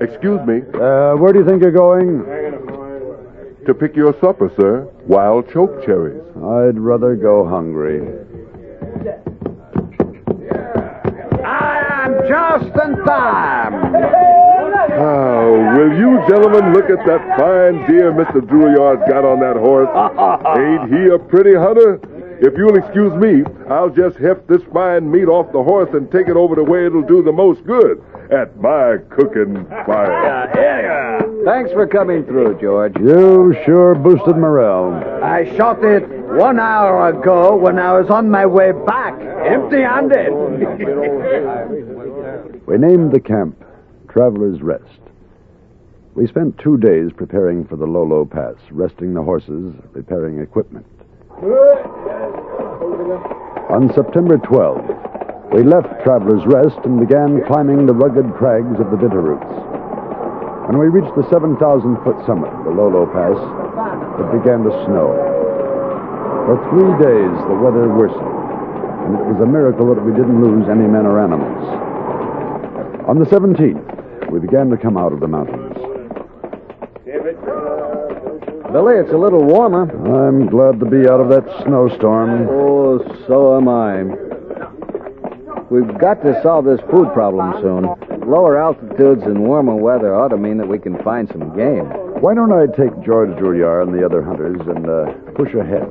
Excuse 0.00 0.40
me. 0.46 0.62
Uh, 0.74 1.14
where 1.14 1.32
do 1.32 1.38
you 1.38 1.46
think 1.46 1.62
you're 1.62 1.70
going? 1.70 2.24
To 3.66 3.74
pick 3.74 3.94
your 3.94 4.12
supper, 4.20 4.50
sir. 4.56 4.88
Wild 5.06 5.50
choke 5.52 5.84
cherries. 5.86 6.22
I'd 6.36 6.78
rather 6.78 7.14
go 7.14 7.46
hungry. 7.48 8.02
I 11.44 12.04
am 12.04 12.28
just 12.28 12.74
in 12.76 13.04
time. 13.06 13.73
Will 16.24 16.30
you 16.30 16.42
gentlemen 16.42 16.72
look 16.72 16.88
at 16.90 17.04
that 17.06 17.38
fine 17.38 17.86
deer 17.86 18.12
Mr. 18.12 18.40
Drouillard 18.40 19.06
got 19.08 19.24
on 19.24 19.40
that 19.40 19.56
horse? 19.56 19.88
Ain't 20.58 20.92
he 20.92 21.08
a 21.12 21.18
pretty 21.18 21.54
hunter? 21.54 22.00
If 22.40 22.56
you'll 22.56 22.76
excuse 22.76 23.12
me, 23.14 23.44
I'll 23.70 23.90
just 23.90 24.16
heft 24.16 24.48
this 24.48 24.62
fine 24.72 25.10
meat 25.10 25.26
off 25.26 25.52
the 25.52 25.62
horse 25.62 25.90
and 25.92 26.10
take 26.10 26.28
it 26.28 26.36
over 26.36 26.54
to 26.56 26.64
where 26.64 26.86
it'll 26.86 27.02
do 27.02 27.22
the 27.22 27.32
most 27.32 27.64
good 27.64 28.02
at 28.30 28.56
my 28.60 28.96
cooking 29.10 29.66
fire. 29.86 30.50
Thanks 31.44 31.72
for 31.72 31.86
coming 31.86 32.24
through, 32.24 32.58
George. 32.60 32.96
You 32.98 33.54
sure 33.66 33.94
boosted 33.94 34.36
morale. 34.36 34.94
I 35.22 35.44
shot 35.56 35.84
it 35.84 36.08
one 36.08 36.58
hour 36.58 37.08
ago 37.08 37.54
when 37.56 37.78
I 37.78 37.92
was 37.98 38.08
on 38.08 38.30
my 38.30 38.46
way 38.46 38.72
back, 38.72 39.14
empty-handed. 39.20 40.30
We 42.66 42.78
named 42.78 43.12
the 43.12 43.20
camp 43.20 43.62
Traveler's 44.08 44.62
Rest. 44.62 44.88
We 46.14 46.28
spent 46.28 46.58
two 46.58 46.78
days 46.78 47.10
preparing 47.10 47.66
for 47.66 47.74
the 47.74 47.90
Lolo 47.90 48.24
Pass, 48.24 48.54
resting 48.70 49.14
the 49.14 49.22
horses, 49.22 49.74
repairing 49.90 50.38
equipment. 50.38 50.86
On 53.74 53.90
September 53.92 54.38
12th, 54.38 55.50
we 55.52 55.64
left 55.64 55.90
Traveler's 56.04 56.46
Rest 56.46 56.78
and 56.86 57.02
began 57.02 57.42
climbing 57.50 57.86
the 57.86 57.98
rugged 57.98 58.32
crags 58.38 58.78
of 58.78 58.94
the 58.94 58.96
Bitterroots. 58.96 59.42
When 60.70 60.78
we 60.78 60.86
reached 60.86 61.10
the 61.18 61.26
7,000 61.34 61.58
foot 62.06 62.22
summit 62.26 62.54
of 62.54 62.62
the 62.62 62.70
Lolo 62.70 63.10
Pass, 63.10 63.34
it 64.22 64.38
began 64.38 64.62
to 64.62 64.70
snow. 64.86 65.18
For 66.46 66.62
three 66.70 66.94
days, 67.02 67.34
the 67.50 67.58
weather 67.58 67.90
worsened, 67.90 68.38
and 69.10 69.18
it 69.18 69.26
was 69.34 69.42
a 69.42 69.50
miracle 69.50 69.90
that 69.90 69.98
we 69.98 70.14
didn't 70.14 70.38
lose 70.38 70.70
any 70.70 70.86
men 70.86 71.10
or 71.10 71.18
animals. 71.18 71.66
On 73.10 73.18
the 73.18 73.26
17th, 73.26 74.30
we 74.30 74.38
began 74.38 74.70
to 74.70 74.76
come 74.76 74.96
out 74.96 75.12
of 75.12 75.18
the 75.18 75.28
mountains. 75.28 75.63
Billy, 78.72 78.96
it's 78.96 79.12
a 79.12 79.16
little 79.16 79.44
warmer. 79.44 79.82
I'm 79.82 80.46
glad 80.48 80.80
to 80.80 80.86
be 80.86 81.08
out 81.08 81.20
of 81.20 81.28
that 81.28 81.44
snowstorm. 81.62 82.48
Oh, 82.50 82.98
so 83.28 83.56
am 83.56 83.68
I. 83.68 84.02
We've 85.70 85.96
got 85.98 86.22
to 86.22 86.40
solve 86.42 86.64
this 86.64 86.80
food 86.90 87.12
problem 87.12 87.54
soon. 87.62 87.84
Lower 88.28 88.60
altitudes 88.60 89.22
and 89.22 89.46
warmer 89.46 89.76
weather 89.76 90.14
ought 90.14 90.28
to 90.28 90.36
mean 90.36 90.56
that 90.58 90.66
we 90.66 90.80
can 90.80 91.00
find 91.04 91.28
some 91.28 91.54
game. 91.56 91.86
Why 92.20 92.34
don't 92.34 92.52
I 92.52 92.66
take 92.66 93.00
George 93.04 93.30
Drouillard 93.38 93.84
and 93.84 93.94
the 93.94 94.04
other 94.04 94.22
hunters 94.22 94.60
and 94.66 94.88
uh, 94.88 95.12
push 95.36 95.54
ahead? 95.54 95.86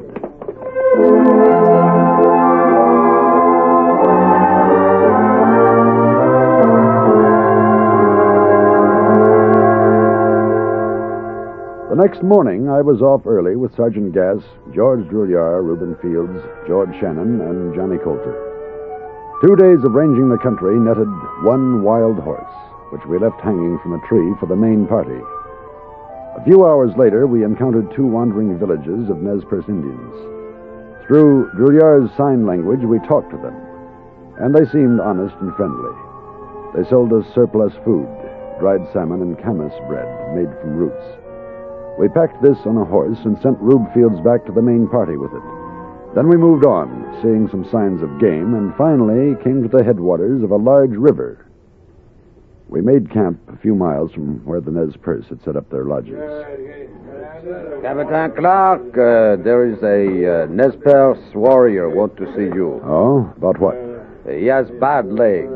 The 11.94 12.02
next 12.02 12.24
morning, 12.24 12.74
I 12.74 12.82
was 12.82 13.04
off 13.06 13.28
early 13.28 13.56
with 13.56 13.76
Sergeant 13.78 14.18
Gass, 14.18 14.42
George 14.74 15.06
Drouillard, 15.14 15.62
Reuben 15.62 15.94
Fields, 16.02 16.42
George 16.66 16.90
Shannon, 16.98 17.38
and 17.38 17.70
Johnny 17.76 18.02
Coulter. 18.02 18.34
Two 19.46 19.56
days 19.56 19.78
of 19.86 19.94
ranging 19.94 20.26
the 20.26 20.42
country 20.42 20.74
netted 20.74 21.06
one 21.46 21.84
wild 21.84 22.18
horse, 22.18 22.50
which 22.90 23.06
we 23.06 23.20
left 23.20 23.40
hanging 23.42 23.78
from 23.78 23.94
a 23.94 24.02
tree 24.10 24.34
for 24.40 24.48
the 24.50 24.56
main 24.56 24.88
party. 24.88 25.22
A 26.34 26.44
few 26.44 26.66
hours 26.66 26.98
later, 26.98 27.28
we 27.28 27.46
encountered 27.46 27.94
two 27.94 28.08
wandering 28.08 28.58
villages 28.58 29.14
of 29.14 29.22
Nez 29.22 29.46
Perce 29.46 29.70
Indians. 29.70 30.18
Through 31.06 31.54
Drouillard's 31.54 32.10
sign 32.18 32.48
language, 32.48 32.82
we 32.82 32.98
talked 33.06 33.30
to 33.30 33.38
them, 33.38 33.54
and 34.42 34.50
they 34.50 34.66
seemed 34.74 34.98
honest 35.00 35.36
and 35.46 35.54
friendly. 35.54 35.94
They 36.74 36.90
sold 36.90 37.14
us 37.14 37.30
surplus 37.36 37.78
food, 37.86 38.10
dried 38.58 38.82
salmon 38.92 39.22
and 39.22 39.38
camas 39.38 39.78
bread 39.86 40.10
made 40.34 40.50
from 40.58 40.74
roots. 40.74 41.23
We 41.98 42.10
packed 42.10 42.42
this 42.42 42.58
on 42.66 42.78
a 42.78 42.86
horse 42.86 43.20
and 43.24 43.40
sent 43.42 43.60
Rube 43.60 43.94
Fields 43.94 44.20
back 44.22 44.46
to 44.46 44.52
the 44.52 44.62
main 44.62 44.88
party 44.88 45.16
with 45.16 45.32
it. 45.34 45.44
Then 46.16 46.28
we 46.28 46.38
moved 46.38 46.66
on, 46.66 47.20
seeing 47.22 47.48
some 47.50 47.66
signs 47.72 48.02
of 48.02 48.20
game, 48.20 48.54
and 48.54 48.76
finally 48.76 49.36
came 49.44 49.64
to 49.64 49.70
the 49.70 49.84
headwaters 49.84 50.44
of 50.44 50.52
a 50.52 50.58
large 50.58 50.92
river. 50.92 51.46
We 52.68 52.82
made 52.82 53.12
camp 53.12 53.40
a 53.48 53.58
few 53.58 53.76
miles 53.76 54.12
from 54.12 54.44
where 54.46 54.62
the 54.62 54.72
Nez 54.72 54.96
Perce 54.98 55.28
had 55.28 55.44
set 55.44 55.56
up 55.56 55.70
their 55.70 55.86
lodges. 55.86 56.18
Captain 57.82 58.32
Clark, 58.36 58.82
uh, 58.98 59.44
there 59.44 59.66
is 59.66 59.82
a 59.84 60.44
uh, 60.44 60.46
Nez 60.48 60.76
Perce 60.84 61.36
warrior 61.36 61.90
want 61.90 62.18
to 62.18 62.26
see 62.36 62.56
you. 62.56 62.82
Oh, 62.84 63.32
about 63.38 63.60
what? 63.60 63.76
Uh, 63.76 64.32
he 64.32 64.46
has 64.48 64.70
bad 64.80 65.06
leg. 65.12 65.48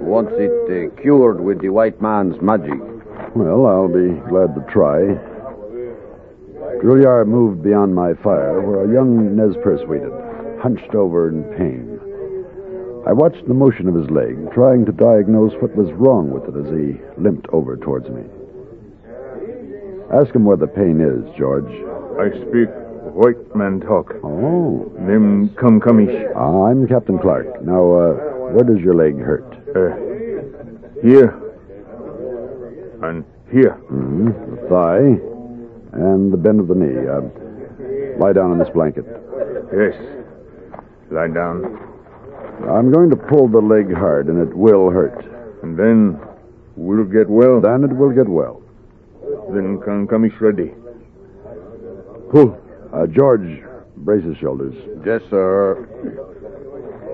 Wants 0.00 0.32
it 0.34 0.50
uh, 0.70 1.00
cured 1.00 1.40
with 1.40 1.60
the 1.60 1.70
white 1.70 2.00
man's 2.00 2.40
magic. 2.40 2.78
Well, 3.34 3.66
I'll 3.66 3.88
be 3.88 4.20
glad 4.28 4.54
to 4.54 4.64
try. 4.70 5.16
Drouillard 6.82 7.28
moved 7.28 7.62
beyond 7.62 7.94
my 7.94 8.12
fire, 8.14 8.60
where 8.60 8.84
a 8.84 8.92
young 8.92 9.36
Nez 9.36 9.54
Perce 9.62 9.86
waited, 9.86 10.10
hunched 10.60 10.96
over 10.96 11.28
in 11.28 11.44
pain. 11.54 12.00
I 13.06 13.12
watched 13.12 13.46
the 13.46 13.54
motion 13.54 13.88
of 13.88 13.94
his 13.94 14.10
leg, 14.10 14.52
trying 14.52 14.84
to 14.86 14.92
diagnose 14.92 15.52
what 15.62 15.76
was 15.76 15.92
wrong 15.92 16.30
with 16.30 16.42
it 16.50 16.58
as 16.58 16.66
he 16.74 16.98
limped 17.22 17.46
over 17.52 17.76
towards 17.76 18.08
me. 18.10 18.22
Ask 20.12 20.34
him 20.34 20.44
where 20.44 20.56
the 20.56 20.66
pain 20.66 21.00
is, 21.00 21.22
George. 21.38 21.70
I 22.18 22.30
speak 22.50 22.68
white 23.14 23.54
man 23.54 23.78
talk. 23.80 24.14
Oh. 24.24 24.90
Come 25.60 25.80
comish. 25.80 26.32
Ah, 26.34 26.64
I'm 26.66 26.88
Captain 26.88 27.18
Clark. 27.18 27.62
Now, 27.62 27.82
uh, 27.94 28.12
where 28.50 28.64
does 28.64 28.82
your 28.82 28.94
leg 28.94 29.18
hurt? 29.18 29.46
Uh, 29.70 29.94
here. 31.00 31.30
And 33.02 33.24
here. 33.52 33.74
hmm 33.86 34.26
The 34.26 34.66
thigh 34.68 35.31
and 35.92 36.32
the 36.32 36.36
bend 36.36 36.60
of 36.60 36.68
the 36.68 36.74
knee. 36.74 37.06
Uh, 37.06 38.18
lie 38.18 38.32
down 38.32 38.50
on 38.50 38.58
this 38.58 38.68
blanket. 38.70 39.04
Yes. 39.72 39.94
Lie 41.10 41.28
down. 41.28 41.78
I'm 42.68 42.92
going 42.92 43.10
to 43.10 43.16
pull 43.16 43.48
the 43.48 43.60
leg 43.60 43.92
hard, 43.92 44.28
and 44.28 44.40
it 44.40 44.56
will 44.56 44.90
hurt. 44.90 45.24
And 45.62 45.78
then 45.78 46.20
we'll 46.76 47.04
get 47.04 47.28
well. 47.28 47.60
Then 47.60 47.84
it 47.84 47.92
will 47.94 48.10
get 48.10 48.28
well. 48.28 48.62
Then 49.52 49.80
come 49.84 50.06
comish 50.06 50.38
ready. 50.40 50.72
Pull. 52.30 52.58
Uh, 52.92 53.06
George, 53.06 53.62
brace 53.96 54.24
his 54.24 54.36
shoulders. 54.38 54.74
Yes, 55.04 55.22
sir. 55.30 55.88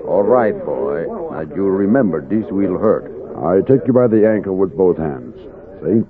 All 0.07 0.23
right, 0.23 0.53
boy. 0.65 1.05
Now, 1.31 1.41
you 1.41 1.63
remember, 1.63 2.21
this 2.21 2.45
will 2.51 2.77
hurt. 2.77 3.11
I 3.37 3.61
take 3.67 3.87
you 3.87 3.93
by 3.93 4.07
the 4.07 4.27
ankle 4.27 4.57
with 4.57 4.75
both 4.75 4.97
hands. 4.97 5.35
See? 5.81 6.03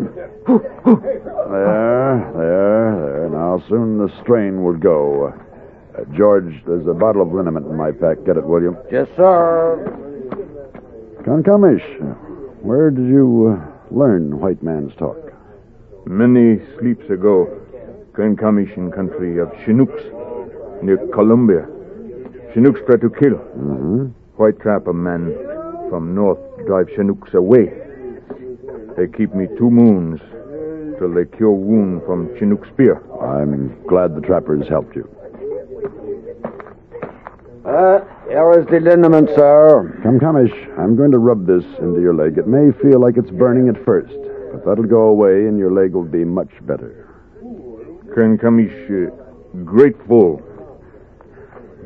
there, 1.53 2.19
there. 2.35 3.29
Now, 3.29 3.61
soon 3.69 3.97
the 3.97 4.09
strain 4.21 4.63
will 4.63 4.77
go. 4.77 5.27
Uh, 5.27 6.03
George, 6.15 6.63
there's 6.65 6.87
a 6.87 6.93
bottle 6.93 7.21
of 7.21 7.33
liniment 7.33 7.67
in 7.67 7.75
my 7.75 7.91
pack. 7.91 8.17
Get 8.25 8.37
it, 8.37 8.45
will 8.45 8.61
you? 8.61 8.77
Yes, 8.91 9.07
sir. 9.15 9.77
Concamish, 11.23 11.83
where 12.61 12.89
did 12.89 13.07
you 13.07 13.59
uh, 13.59 13.95
learn 13.95 14.39
white 14.39 14.63
man's 14.63 14.95
talk? 14.95 15.17
Many 16.05 16.59
sleeps 16.79 17.09
ago, 17.09 17.47
came 18.15 18.35
Kamishin 18.35 18.93
country 18.93 19.39
of 19.39 19.51
Chinooks 19.65 20.01
near 20.81 20.97
Columbia. 21.13 21.67
Chinooks 22.53 22.79
try 22.87 22.95
to 22.97 23.09
kill. 23.09 23.37
Mm-hmm. 23.37 24.05
White 24.37 24.59
trap 24.61 24.87
a 24.87 24.93
man 24.93 25.35
from 25.89 26.13
north 26.15 26.39
drive 26.65 26.87
Chinooks 26.95 27.33
away. 27.33 27.73
They 28.97 29.07
keep 29.07 29.33
me 29.33 29.47
two 29.57 29.69
moons 29.69 30.19
till 30.99 31.13
they 31.13 31.25
cure 31.37 31.51
wound 31.51 32.03
from 32.05 32.29
Chinook 32.37 32.65
spear. 32.73 33.01
I'm 33.21 33.81
glad 33.87 34.15
the 34.15 34.21
trappers 34.21 34.67
helped 34.67 34.95
you. 34.95 35.07
Uh, 37.65 37.99
here 38.27 38.59
is 38.59 38.65
the 38.67 38.79
liniment, 38.79 39.29
sir. 39.35 40.01
Kamkamish, 40.03 40.53
I'm 40.77 40.95
going 40.95 41.11
to 41.11 41.19
rub 41.19 41.45
this 41.45 41.63
into 41.79 42.01
your 42.01 42.13
leg. 42.13 42.37
It 42.37 42.47
may 42.47 42.71
feel 42.81 42.99
like 42.99 43.15
it's 43.17 43.29
burning 43.29 43.69
at 43.69 43.83
first, 43.85 44.13
but 44.51 44.65
that'll 44.65 44.89
go 44.89 45.07
away 45.07 45.47
and 45.47 45.57
your 45.57 45.71
leg 45.71 45.93
will 45.93 46.03
be 46.03 46.25
much 46.25 46.51
better. 46.61 47.07
Ken 48.15 48.37
Kamish, 48.37 48.89
uh, 48.89 49.15
grateful. 49.63 50.41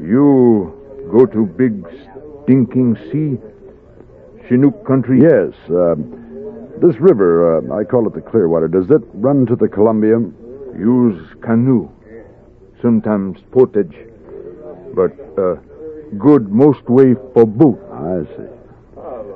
You 0.01 0.74
go 1.12 1.25
to 1.25 1.45
big 1.45 1.86
stinking 2.43 2.98
sea? 3.12 3.52
Chinook 4.47 4.85
country? 4.85 5.21
Yes, 5.21 5.53
uh, 5.69 5.95
this 6.81 7.00
river, 7.00 7.57
uh, 7.57 7.79
I 7.79 7.83
call 7.83 8.07
it 8.07 8.13
the 8.13 8.21
Clearwater, 8.21 8.67
does 8.67 8.89
it 8.89 9.01
run 9.13 9.45
to 9.45 9.55
the 9.55 9.67
Columbia? 9.67 10.19
Use 10.77 11.21
canoe. 11.41 11.89
Sometimes 12.81 13.39
portage. 13.51 13.95
But, 14.93 15.13
uh, 15.38 15.55
good 16.17 16.51
most 16.51 16.88
way 16.89 17.15
for 17.33 17.45
boat. 17.45 17.79
I 17.91 18.24
see. 18.35 18.50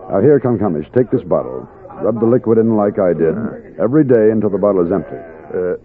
Now, 0.10 0.22
here, 0.22 0.40
Kamkamish, 0.40 0.92
take 0.94 1.12
this 1.12 1.24
bottle. 1.24 1.68
Rub 2.02 2.20
the 2.20 2.26
liquid 2.26 2.58
in 2.58 2.76
like 2.76 3.00
I 3.00 3.14
did 3.14 3.36
every 3.80 4.04
day 4.04 4.30
until 4.32 4.50
the 4.50 4.58
bottle 4.58 4.86
is 4.86 4.92
empty. 4.92 5.18
Uh, 5.18 5.76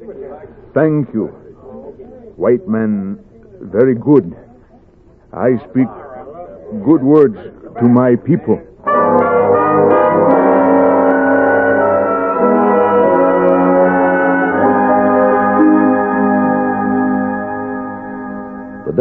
thank 0.75 1.13
you. 1.15 1.27
White 2.37 2.69
man, 2.69 3.19
very 3.61 3.95
good. 3.95 4.37
I 5.33 5.57
speak 5.71 5.89
good 6.85 7.03
words 7.03 7.37
to 7.81 7.89
my 7.89 8.17
people. 8.17 8.61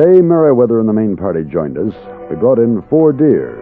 Day 0.02 0.20
Meriwether 0.20 0.80
and 0.80 0.90
the 0.90 0.98
main 0.98 1.16
party 1.16 1.44
joined 1.44 1.78
us, 1.78 1.94
we 2.28 2.36
brought 2.36 2.58
in 2.58 2.82
four 2.90 3.14
deer. 3.14 3.62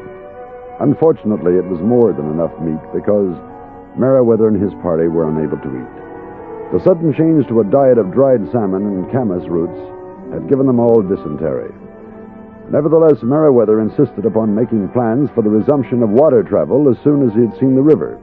Unfortunately, 0.80 1.56
it 1.56 1.65
was 1.65 1.82
more 1.82 2.13
than 2.13 2.32
enough 2.32 2.58
meat 2.62 2.80
because 2.95 3.36
Meriwether 3.99 4.47
and 4.47 4.56
his 4.56 4.71
party 4.80 5.10
were 5.10 5.28
unable 5.28 5.58
to 5.58 5.67
eat. 5.67 6.71
The 6.71 6.80
sudden 6.80 7.12
change 7.12 7.45
to 7.49 7.60
a 7.60 7.65
diet 7.65 7.97
of 7.97 8.13
dried 8.13 8.49
salmon 8.54 8.86
and 8.88 9.12
camas 9.12 9.49
roots 9.49 9.75
had 10.32 10.47
given 10.47 10.65
them 10.65 10.80
all 10.80 11.02
dysentery. 11.02 11.75
Nevertheless, 12.71 13.21
Meriwether 13.21 13.82
insisted 13.82 14.23
upon 14.23 14.56
making 14.56 14.88
plans 14.95 15.30
for 15.36 15.43
the 15.43 15.49
resumption 15.49 16.02
of 16.04 16.10
water 16.10 16.41
travel 16.41 16.88
as 16.88 17.04
soon 17.04 17.28
as 17.28 17.36
he 17.36 17.41
had 17.41 17.60
seen 17.60 17.75
the 17.75 17.82
river. 17.82 18.17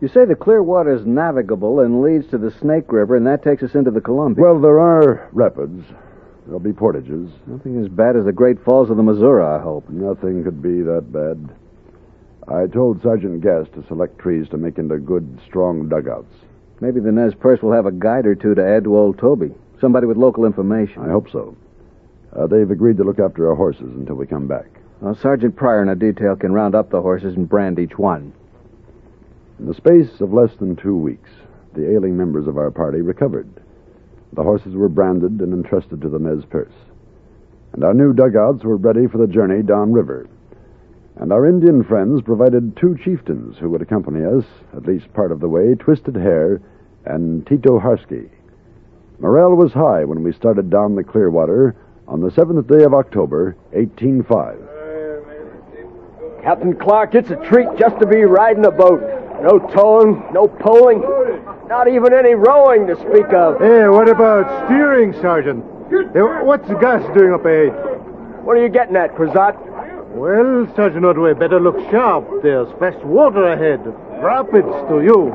You 0.00 0.08
say 0.08 0.24
the 0.24 0.34
Clearwater 0.34 0.92
is 0.92 1.06
navigable 1.06 1.86
and 1.86 2.02
leads 2.02 2.26
to 2.30 2.38
the 2.38 2.50
Snake 2.50 2.90
River, 2.90 3.14
and 3.14 3.28
that 3.28 3.44
takes 3.44 3.62
us 3.62 3.76
into 3.76 3.92
the 3.92 4.00
Columbia. 4.00 4.42
Well, 4.42 4.58
there 4.58 4.80
are 4.80 5.28
rapids. 5.30 5.84
There'll 6.50 6.58
be 6.58 6.72
portages. 6.72 7.30
Nothing 7.46 7.80
as 7.80 7.86
bad 7.86 8.16
as 8.16 8.24
the 8.24 8.32
Great 8.32 8.58
Falls 8.64 8.90
of 8.90 8.96
the 8.96 9.04
Missouri, 9.04 9.44
I 9.44 9.60
hope. 9.60 9.88
Nothing 9.88 10.42
could 10.42 10.60
be 10.60 10.82
that 10.82 11.12
bad. 11.12 11.56
I 12.48 12.66
told 12.66 13.00
Sergeant 13.00 13.40
Gass 13.40 13.68
to 13.74 13.86
select 13.86 14.18
trees 14.18 14.48
to 14.48 14.56
make 14.56 14.76
into 14.76 14.98
good, 14.98 15.38
strong 15.46 15.88
dugouts. 15.88 16.34
Maybe 16.80 16.98
the 16.98 17.12
Nez 17.12 17.36
Perce 17.36 17.62
will 17.62 17.70
have 17.70 17.86
a 17.86 17.92
guide 17.92 18.26
or 18.26 18.34
two 18.34 18.56
to 18.56 18.66
add 18.66 18.82
to 18.82 18.98
old 18.98 19.16
Toby. 19.16 19.52
Somebody 19.80 20.08
with 20.08 20.16
local 20.16 20.44
information. 20.44 21.02
I 21.02 21.10
hope 21.12 21.30
so. 21.30 21.56
Uh, 22.34 22.48
they've 22.48 22.68
agreed 22.68 22.96
to 22.96 23.04
look 23.04 23.20
after 23.20 23.48
our 23.48 23.54
horses 23.54 23.94
until 23.94 24.16
we 24.16 24.26
come 24.26 24.48
back. 24.48 24.66
Well, 25.00 25.14
Sergeant 25.14 25.54
Pryor 25.54 25.82
and 25.82 25.90
a 25.90 25.94
detail 25.94 26.34
can 26.34 26.52
round 26.52 26.74
up 26.74 26.90
the 26.90 27.00
horses 27.00 27.36
and 27.36 27.48
brand 27.48 27.78
each 27.78 27.96
one. 27.96 28.32
In 29.60 29.66
the 29.66 29.74
space 29.74 30.20
of 30.20 30.32
less 30.32 30.56
than 30.56 30.74
two 30.74 30.96
weeks, 30.96 31.30
the 31.74 31.92
ailing 31.92 32.16
members 32.16 32.48
of 32.48 32.58
our 32.58 32.72
party 32.72 33.02
recovered. 33.02 33.48
The 34.32 34.42
horses 34.42 34.74
were 34.74 34.88
branded 34.88 35.40
and 35.40 35.52
entrusted 35.52 36.00
to 36.02 36.08
the 36.08 36.18
Nez 36.18 36.44
Perce. 36.44 36.72
And 37.72 37.84
our 37.84 37.94
new 37.94 38.12
dugouts 38.12 38.64
were 38.64 38.76
ready 38.76 39.06
for 39.06 39.18
the 39.18 39.26
journey 39.26 39.62
downriver. 39.62 40.28
And 41.16 41.32
our 41.32 41.46
Indian 41.46 41.84
friends 41.84 42.22
provided 42.22 42.76
two 42.76 42.96
chieftains 43.02 43.58
who 43.58 43.68
would 43.70 43.82
accompany 43.82 44.24
us, 44.24 44.44
at 44.74 44.86
least 44.86 45.12
part 45.12 45.32
of 45.32 45.40
the 45.40 45.48
way, 45.48 45.74
Twisted 45.74 46.16
Hair 46.16 46.60
and 47.04 47.46
Tito 47.46 47.78
Harsky. 47.78 48.30
Morale 49.18 49.54
was 49.54 49.72
high 49.72 50.04
when 50.04 50.22
we 50.22 50.32
started 50.32 50.70
down 50.70 50.94
the 50.94 51.04
Clearwater 51.04 51.76
on 52.08 52.20
the 52.20 52.30
seventh 52.30 52.66
day 52.66 52.84
of 52.84 52.94
October, 52.94 53.56
1805. 53.72 54.58
Captain 56.42 56.74
Clark, 56.74 57.14
it's 57.14 57.30
a 57.30 57.36
treat 57.36 57.68
just 57.78 57.98
to 58.00 58.06
be 58.06 58.22
riding 58.22 58.64
a 58.64 58.70
boat. 58.70 59.02
No 59.42 59.58
towing, 59.58 60.22
no 60.32 60.48
poling, 60.48 61.02
not 61.70 61.86
even 61.86 62.12
any 62.12 62.34
rowing 62.34 62.84
to 62.88 62.96
speak 62.96 63.30
of. 63.32 63.60
Hey, 63.62 63.86
what 63.86 64.08
about 64.10 64.66
steering, 64.66 65.14
Sergeant? 65.22 65.64
Hey, 65.88 66.20
what's 66.42 66.66
Gass 66.82 67.06
doing 67.16 67.32
up 67.32 67.46
ahead? 67.46 67.70
What 68.42 68.56
are 68.56 68.62
you 68.62 68.68
getting 68.68 68.96
at, 68.96 69.14
Cruzat? 69.14 69.54
Well, 70.10 70.66
Sergeant 70.74 71.04
Ordway, 71.04 71.34
better 71.34 71.60
look 71.60 71.78
sharp. 71.92 72.42
There's 72.42 72.66
fast 72.80 72.98
water 73.06 73.52
ahead. 73.54 73.78
Rapids 74.18 74.66
to 74.90 74.98
you. 74.98 75.30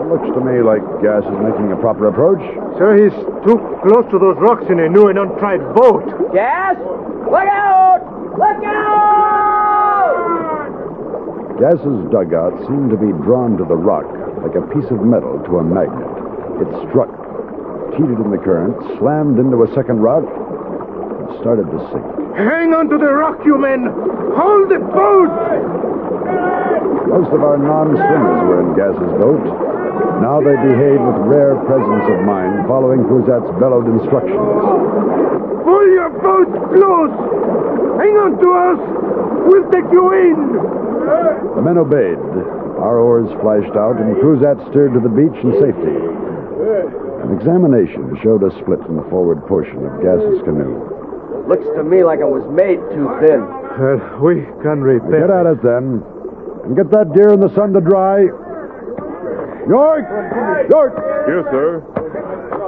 It 0.00 0.08
Looks 0.08 0.32
to 0.32 0.40
me 0.40 0.64
like 0.64 0.80
Gass 1.04 1.28
is 1.28 1.38
making 1.44 1.72
a 1.72 1.76
proper 1.76 2.08
approach. 2.08 2.40
Sir, 2.80 2.96
he's 2.96 3.12
too 3.44 3.60
close 3.84 4.08
to 4.10 4.18
those 4.18 4.40
rocks 4.40 4.64
in 4.70 4.80
a 4.80 4.88
new 4.88 5.08
and 5.08 5.18
untried 5.18 5.60
boat. 5.76 6.32
Gass? 6.32 6.80
Look 7.28 7.44
out! 7.44 8.00
Look 8.40 8.64
out! 8.64 10.16
Gass's 11.60 12.08
dugout 12.08 12.56
seemed 12.66 12.88
to 12.88 12.96
be 12.96 13.12
drawn 13.20 13.58
to 13.58 13.64
the 13.64 13.76
rock 13.76 14.25
like 14.42 14.54
a 14.54 14.64
piece 14.74 14.88
of 14.90 15.00
metal 15.04 15.40
to 15.46 15.58
a 15.58 15.64
magnet. 15.64 16.08
It 16.60 16.68
struck, 16.88 17.10
teetered 17.92 18.20
in 18.20 18.30
the 18.30 18.40
current, 18.40 18.76
slammed 18.98 19.38
into 19.38 19.62
a 19.62 19.68
second 19.74 20.00
rock, 20.00 20.24
and 20.24 21.28
started 21.40 21.68
to 21.68 21.78
sink. 21.92 22.06
Hang 22.36 22.72
on 22.72 22.88
to 22.88 22.98
the 22.98 23.12
rock, 23.12 23.40
you 23.44 23.56
men! 23.56 23.88
Hold 24.36 24.68
the 24.68 24.80
boat! 24.80 25.32
Most 27.08 27.32
of 27.32 27.40
our 27.40 27.56
non-swimmers 27.56 28.40
were 28.48 28.60
in 28.60 28.76
Gass's 28.76 29.12
boat. 29.20 29.44
Now 30.20 30.40
they 30.40 30.56
behaved 30.56 31.00
with 31.00 31.18
rare 31.28 31.56
presence 31.64 32.04
of 32.08 32.24
mind, 32.24 32.66
following 32.68 33.04
Cruzat's 33.08 33.48
bellowed 33.60 33.88
instructions. 33.88 34.36
Pull 35.64 35.86
your 35.92 36.10
boat 36.20 36.50
close! 36.76 37.16
Hang 38.00 38.16
on 38.20 38.32
to 38.36 38.48
us! 38.52 38.80
We'll 39.48 39.68
take 39.70 39.88
you 39.92 40.12
in! 40.12 40.36
The 41.54 41.62
men 41.62 41.78
obeyed. 41.78 42.65
Our 42.76 43.00
oars 43.00 43.28
flashed 43.40 43.76
out, 43.76 43.96
and 43.96 44.16
Cruzat 44.20 44.60
steered 44.70 44.92
to 44.94 45.00
the 45.00 45.08
beach 45.08 45.36
in 45.42 45.52
safety. 45.60 45.96
An 47.24 47.34
examination 47.34 48.14
showed 48.22 48.44
a 48.44 48.50
split 48.60 48.80
in 48.86 48.96
the 48.96 49.06
forward 49.10 49.40
portion 49.48 49.80
of 49.84 49.98
Gass's 50.04 50.42
canoe. 50.44 50.78
Looks 51.48 51.66
to 51.76 51.82
me 51.82 52.04
like 52.04 52.20
it 52.20 52.28
was 52.28 52.44
made 52.52 52.78
too 52.92 53.08
thin. 53.22 53.40
Uh, 53.42 54.18
we 54.20 54.44
can 54.62 54.82
repair. 54.82 55.24
It. 55.24 55.28
Get 55.28 55.30
at 55.30 55.46
it 55.46 55.62
then. 55.62 56.02
And 56.64 56.76
get 56.76 56.90
that 56.90 57.14
deer 57.14 57.32
in 57.32 57.40
the 57.40 57.52
sun 57.54 57.72
to 57.72 57.80
dry. 57.80 58.28
York! 59.66 60.06
York! 60.70 60.94
Yes, 61.26 61.44
sir. 61.50 61.80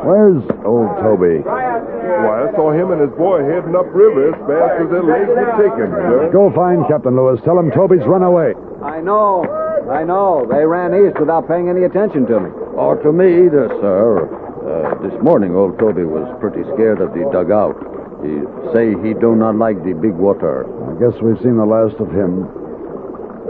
Where's 0.02 0.42
old 0.64 0.90
Toby? 1.02 1.42
Why, 1.42 2.46
I 2.46 2.52
saw 2.54 2.72
him 2.72 2.90
and 2.92 3.00
his 3.02 3.10
boy 3.18 3.42
heading 3.42 3.74
upriver 3.74 4.30
as 4.30 4.38
fast 4.46 4.74
as 4.82 4.88
their 4.90 5.02
legs 5.02 5.30
would 5.30 5.52
take 5.58 5.74
him, 5.78 5.90
sir. 5.90 6.30
Go 6.32 6.50
find 6.54 6.86
Captain 6.86 7.14
Lewis. 7.14 7.40
Tell 7.44 7.58
him 7.58 7.70
Toby's 7.70 8.06
run 8.06 8.22
away. 8.22 8.54
I 8.82 9.00
know. 9.00 9.42
I 9.90 10.04
know. 10.04 10.44
They 10.48 10.64
ran 10.66 10.92
east 10.94 11.18
without 11.18 11.48
paying 11.48 11.68
any 11.68 11.84
attention 11.84 12.26
to 12.26 12.40
me. 12.40 12.50
Or 12.76 12.96
to 13.02 13.12
me 13.12 13.46
either, 13.46 13.68
sir. 13.80 14.28
Uh, 14.68 15.00
this 15.00 15.16
morning, 15.22 15.56
old 15.56 15.78
Toby 15.78 16.04
was 16.04 16.28
pretty 16.40 16.62
scared 16.74 17.00
of 17.00 17.12
the 17.16 17.24
dugout. 17.32 17.76
He 18.20 18.42
say 18.74 18.92
he 19.00 19.14
do 19.14 19.34
not 19.34 19.56
like 19.56 19.82
the 19.84 19.94
big 19.94 20.12
water. 20.12 20.66
I 20.68 20.92
guess 21.00 21.16
we've 21.22 21.40
seen 21.40 21.56
the 21.56 21.64
last 21.64 21.96
of 22.00 22.10
him. 22.12 22.44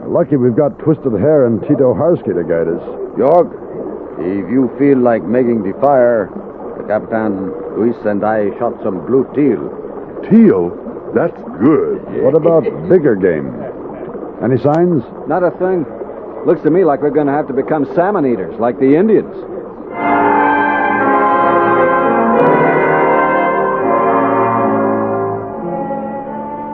Lucky 0.07 0.37
we've 0.37 0.55
got 0.57 0.79
Twisted 0.79 1.13
Hair 1.13 1.47
and 1.47 1.61
Tito 1.63 1.93
Harsky 1.93 2.33
to 2.33 2.45
guide 2.47 2.69
us. 2.71 2.85
York, 3.19 3.49
if 4.21 4.47
you 4.51 4.71
feel 4.79 4.99
like 4.99 5.25
making 5.25 5.63
the 5.65 5.73
fire, 5.81 6.31
the 6.79 6.85
Capitan 6.87 7.51
Luis 7.77 7.97
and 8.05 8.25
I 8.25 8.51
shot 8.59 8.79
some 8.85 9.05
blue 9.07 9.27
teal. 9.35 9.67
Teal? 10.31 10.71
That's 11.15 11.37
good. 11.59 12.05
What 12.23 12.35
about 12.35 12.63
bigger 12.89 13.17
game? 13.17 13.49
Any 14.43 14.61
signs? 14.63 15.03
Not 15.27 15.43
a 15.43 15.51
thing. 15.59 15.85
Looks 16.47 16.63
to 16.63 16.71
me 16.71 16.85
like 16.85 17.03
we're 17.03 17.11
going 17.11 17.27
to 17.27 17.33
have 17.33 17.49
to 17.49 17.53
become 17.53 17.85
salmon 17.95 18.25
eaters, 18.25 18.59
like 18.59 18.79
the 18.79 18.97
Indians. 18.97 19.35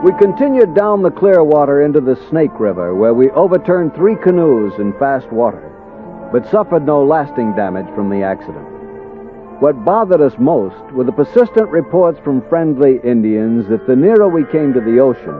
We 0.05 0.13
continued 0.19 0.75
down 0.75 1.01
the 1.01 1.09
Clearwater 1.09 1.81
into 1.81 1.99
the 1.99 2.15
Snake 2.29 2.59
River, 2.59 2.93
where 2.93 3.15
we 3.15 3.31
overturned 3.31 3.95
three 3.95 4.15
canoes 4.15 4.73
in 4.77 4.93
fast 4.99 5.31
water, 5.31 5.71
but 6.31 6.49
suffered 6.51 6.85
no 6.85 7.03
lasting 7.03 7.55
damage 7.55 7.87
from 7.95 8.11
the 8.11 8.21
accident. 8.21 8.67
What 9.61 9.83
bothered 9.83 10.21
us 10.21 10.37
most 10.37 10.93
were 10.93 11.05
the 11.05 11.11
persistent 11.11 11.69
reports 11.69 12.19
from 12.23 12.47
friendly 12.49 12.99
Indians 13.03 13.67
that 13.69 13.87
the 13.87 13.95
nearer 13.95 14.29
we 14.29 14.45
came 14.45 14.73
to 14.73 14.81
the 14.81 14.99
ocean, 14.99 15.35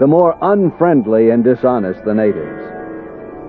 the 0.00 0.08
more 0.08 0.36
unfriendly 0.42 1.30
and 1.30 1.44
dishonest 1.44 2.04
the 2.04 2.14
natives. 2.14 2.83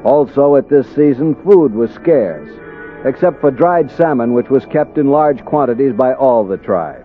Also, 0.05 0.55
at 0.55 0.69
this 0.69 0.87
season, 0.95 1.33
food 1.43 1.73
was 1.73 1.89
scarce, 1.89 2.47
except 3.05 3.41
for 3.41 3.49
dried 3.49 3.89
salmon, 3.89 4.33
which 4.33 4.51
was 4.51 4.63
kept 4.67 4.99
in 4.99 5.07
large 5.07 5.43
quantities 5.45 5.93
by 5.93 6.13
all 6.13 6.45
the 6.45 6.57
tribes. 6.57 7.01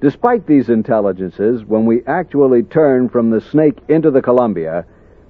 Despite 0.00 0.44
these 0.48 0.68
intelligences, 0.68 1.64
when 1.64 1.86
we 1.86 2.04
actually 2.08 2.64
turn 2.64 3.08
from 3.08 3.30
the 3.30 3.40
Snake 3.40 3.78
into 3.88 4.10
the 4.10 4.20
Columbia, 4.20 4.84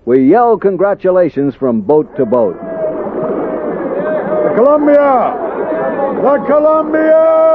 we 0.06 0.26
yell 0.26 0.56
congratulations 0.56 1.54
from 1.54 1.82
boat 1.82 2.16
to 2.16 2.24
boat. 2.24 2.56
The 2.56 4.52
Columbia! 4.56 5.36
The 6.22 6.38
Columbia! 6.46 7.52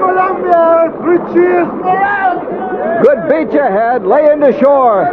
Columbia! 0.00 0.92
Three 1.00 1.18
cheers 1.32 1.68
for 1.80 1.96
us! 1.96 2.42
Good 3.04 3.28
beach 3.28 3.54
ahead. 3.56 4.04
Lay 4.04 4.32
into 4.32 4.52
shore. 4.58 5.04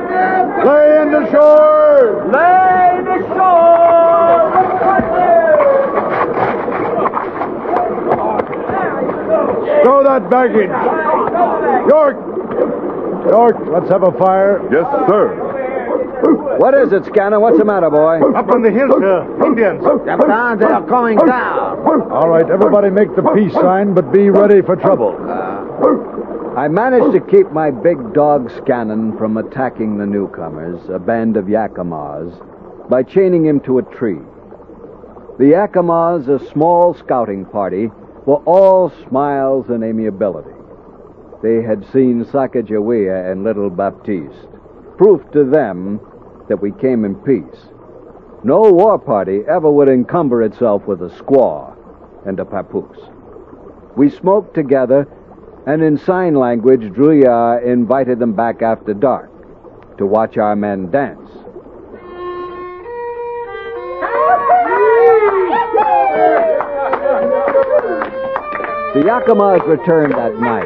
Lay 0.66 1.02
into 1.04 1.30
shore! 1.30 2.28
Lay 2.34 2.40
the 2.40 2.70
shore! 2.72 2.79
Throw 9.84 10.04
that 10.04 10.30
baggage! 10.30 10.70
York! 11.90 12.18
York, 13.30 13.58
let's 13.72 13.90
have 13.90 14.04
a 14.04 14.12
fire. 14.18 14.62
Yes, 14.72 14.86
sir. 15.08 15.50
What 16.60 16.74
is 16.74 16.92
it, 16.92 17.04
Scannon? 17.04 17.42
What's 17.42 17.58
the 17.58 17.66
matter, 17.66 17.90
boy? 17.90 18.20
Up 18.36 18.50
on 18.50 18.62
the 18.62 18.72
hill, 18.72 18.90
sir. 19.00 19.24
Indians. 19.46 19.82
Capitan, 20.06 20.60
they 20.60 20.66
are 20.66 20.86
coming 20.86 21.18
down. 21.18 21.80
All 22.12 22.28
right, 22.28 22.50
everybody 22.50 22.90
make 22.90 23.16
the 23.16 23.24
peace 23.34 23.54
sign, 23.54 23.94
but 23.94 24.12
be 24.12 24.30
ready 24.30 24.62
for 24.62 24.76
trouble. 24.76 25.16
Uh, 25.20 26.60
I 26.60 26.68
managed 26.68 27.14
to 27.14 27.22
keep 27.22 27.52
my 27.52 27.72
big 27.72 28.14
dog 28.14 28.50
Scannon 28.50 29.18
from 29.18 29.38
attacking 29.38 29.98
the 29.98 30.06
newcomers, 30.06 30.82
a 30.90 31.00
band 31.00 31.38
of 31.38 31.46
Yakimas, 31.46 32.34
by 32.90 33.04
chaining 33.04 33.46
him 33.46 33.60
to 33.62 33.78
a 33.78 33.84
tree. 33.84 34.20
The 35.38 35.54
Yakimas, 35.54 36.28
a 36.28 36.46
small 36.52 36.94
scouting 36.94 37.46
party, 37.46 37.92
were 38.26 38.44
all 38.46 38.92
smiles 39.08 39.70
and 39.70 39.84
amiability. 39.84 40.50
They 41.42 41.62
had 41.62 41.86
seen 41.94 42.26
Sacagawea 42.26 43.32
and 43.32 43.44
Little 43.44 43.70
Baptiste, 43.70 44.48
proof 44.98 45.22
to 45.32 45.46
them 45.46 46.02
that 46.50 46.62
we 46.62 46.72
came 46.72 47.06
in 47.06 47.16
peace. 47.16 47.70
No 48.44 48.62
war 48.72 48.98
party 48.98 49.44
ever 49.48 49.72
would 49.72 49.88
encumber 49.88 50.42
itself 50.44 50.86
with 50.86 51.02
a 51.02 51.10
squaw 51.10 51.76
and 52.26 52.40
a 52.40 52.46
papoose. 52.46 53.00
We 53.96 54.10
smoked 54.10 54.56
together, 54.56 55.08
and 55.66 55.82
in 55.82 55.98
sign 55.98 56.36
language, 56.36 56.82
Drouillard 56.94 57.64
invited 57.64 58.20
them 58.20 58.34
back 58.34 58.62
after 58.62 58.94
dark 58.94 59.30
to 59.98 60.06
watch 60.06 60.38
our 60.38 60.56
men 60.56 60.90
dance. 60.90 61.30
The 68.94 69.02
Yakimas 69.02 69.68
returned 69.68 70.14
that 70.14 70.40
night. 70.40 70.66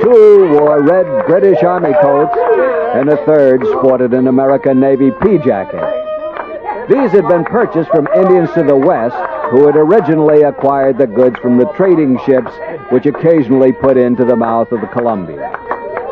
Two 0.00 0.48
wore 0.50 0.80
red 0.80 1.26
British 1.26 1.62
Army 1.62 1.92
coats, 2.00 2.34
and 2.94 3.06
a 3.10 3.18
third 3.26 3.62
sported 3.66 4.14
an 4.14 4.28
American 4.28 4.80
Navy 4.80 5.10
pea 5.20 5.36
jacket. 5.36 5.84
These 6.88 7.10
had 7.10 7.28
been 7.28 7.44
purchased 7.44 7.90
from 7.90 8.08
Indians 8.16 8.50
to 8.54 8.62
the 8.62 8.74
west 8.74 9.14
who 9.50 9.66
had 9.66 9.76
originally 9.76 10.42
acquired 10.42 10.96
the 10.96 11.06
goods 11.06 11.38
from 11.40 11.58
the 11.58 11.66
trading 11.76 12.18
ships 12.24 12.50
which 12.90 13.04
occasionally 13.04 13.72
put 13.72 13.98
into 13.98 14.24
the 14.24 14.34
mouth 14.34 14.72
of 14.72 14.80
the 14.80 14.86
Columbia. 14.86 15.50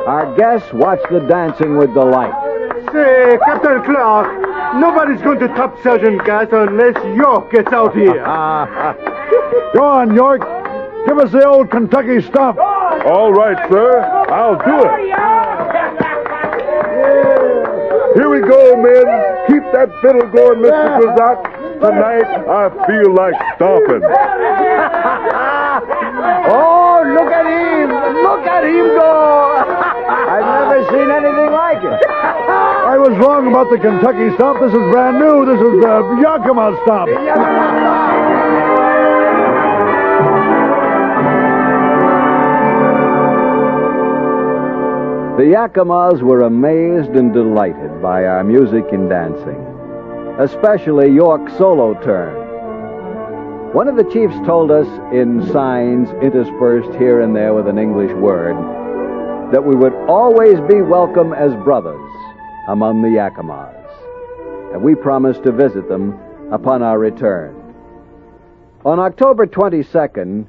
Our 0.07 0.37
guests 0.37 0.71
watched 0.75 1.09
the 1.11 1.21
dancing 1.21 1.79
with 1.79 1.95
delight. 1.95 2.35
Say, 2.93 3.39
Captain 3.47 3.83
Clark, 3.85 4.79
nobody's 4.79 5.23
going 5.23 5.39
to 5.41 5.49
top 5.49 5.83
Sergeant 5.83 6.23
Gass 6.27 6.49
unless 6.53 7.03
York 7.17 7.53
gets 7.53 7.73
out 7.73 7.95
here. 7.97 8.23
Go 9.75 9.85
on, 9.85 10.15
York. 10.15 10.60
Give 11.07 11.19
us 11.19 11.33
the 11.33 11.45
old 11.47 11.71
Kentucky 11.71 12.21
stuff. 12.23 12.57
All 12.59 13.33
right, 13.33 13.57
sir. 13.71 14.01
I'll 14.31 14.57
do 14.57 14.77
it. 14.87 14.91
Here 18.17 18.29
we 18.29 18.41
go, 18.41 18.77
men. 18.77 19.07
Keep 19.49 19.73
that 19.73 19.89
fiddle 20.03 20.29
going, 20.31 20.61
Mr. 20.61 20.99
Cruzat. 20.99 21.43
Tonight, 21.81 22.29
I 22.49 22.69
feel 22.87 23.15
like 23.15 23.35
stomping. 23.57 24.03
Oh, 26.53 27.03
look 27.07 27.31
at 27.33 27.47
him! 27.47 27.89
Look 28.23 28.47
at 28.47 28.65
him 28.65 28.87
go! 28.99 29.55
I've 30.31 30.69
never 30.69 30.85
seen 30.91 31.11
anything 31.11 31.53
like 31.53 31.83
it. 31.83 32.07
I 32.11 32.99
was 32.99 33.17
wrong 33.19 33.47
about 33.47 33.71
the 33.71 33.79
Kentucky 33.79 34.35
stomp. 34.35 34.61
This 34.61 34.73
is 34.73 34.85
brand 34.91 35.19
new. 35.19 35.47
This 35.47 35.61
is 35.61 35.81
the 35.81 36.19
Yakima 36.21 36.77
stomp. 36.85 37.09
The 45.41 45.47
Yakimas 45.57 46.21
were 46.21 46.43
amazed 46.43 47.17
and 47.17 47.33
delighted 47.33 48.03
by 48.03 48.27
our 48.27 48.45
music 48.45 48.85
and 48.93 49.09
dancing, 49.09 49.57
especially 50.39 51.09
York's 51.13 51.57
solo 51.57 51.95
turn. 52.03 53.73
One 53.73 53.89
of 53.89 53.97
the 53.97 54.05
chiefs 54.13 54.35
told 54.45 54.71
us 54.71 54.87
in 55.15 55.51
signs 55.51 56.11
interspersed 56.23 56.93
here 56.99 57.23
and 57.23 57.35
there 57.35 57.55
with 57.55 57.69
an 57.69 57.79
English 57.79 58.13
word 58.13 58.55
that 59.51 59.65
we 59.65 59.75
would 59.75 59.95
always 60.11 60.61
be 60.69 60.83
welcome 60.83 61.33
as 61.33 61.55
brothers 61.65 62.13
among 62.69 63.01
the 63.01 63.09
Yakimas, 63.09 64.75
and 64.75 64.83
we 64.83 64.95
promised 64.95 65.43
to 65.45 65.53
visit 65.53 65.89
them 65.89 66.21
upon 66.53 66.83
our 66.83 66.99
return. 66.99 67.57
On 68.85 68.99
October 68.99 69.47
22nd, 69.47 70.45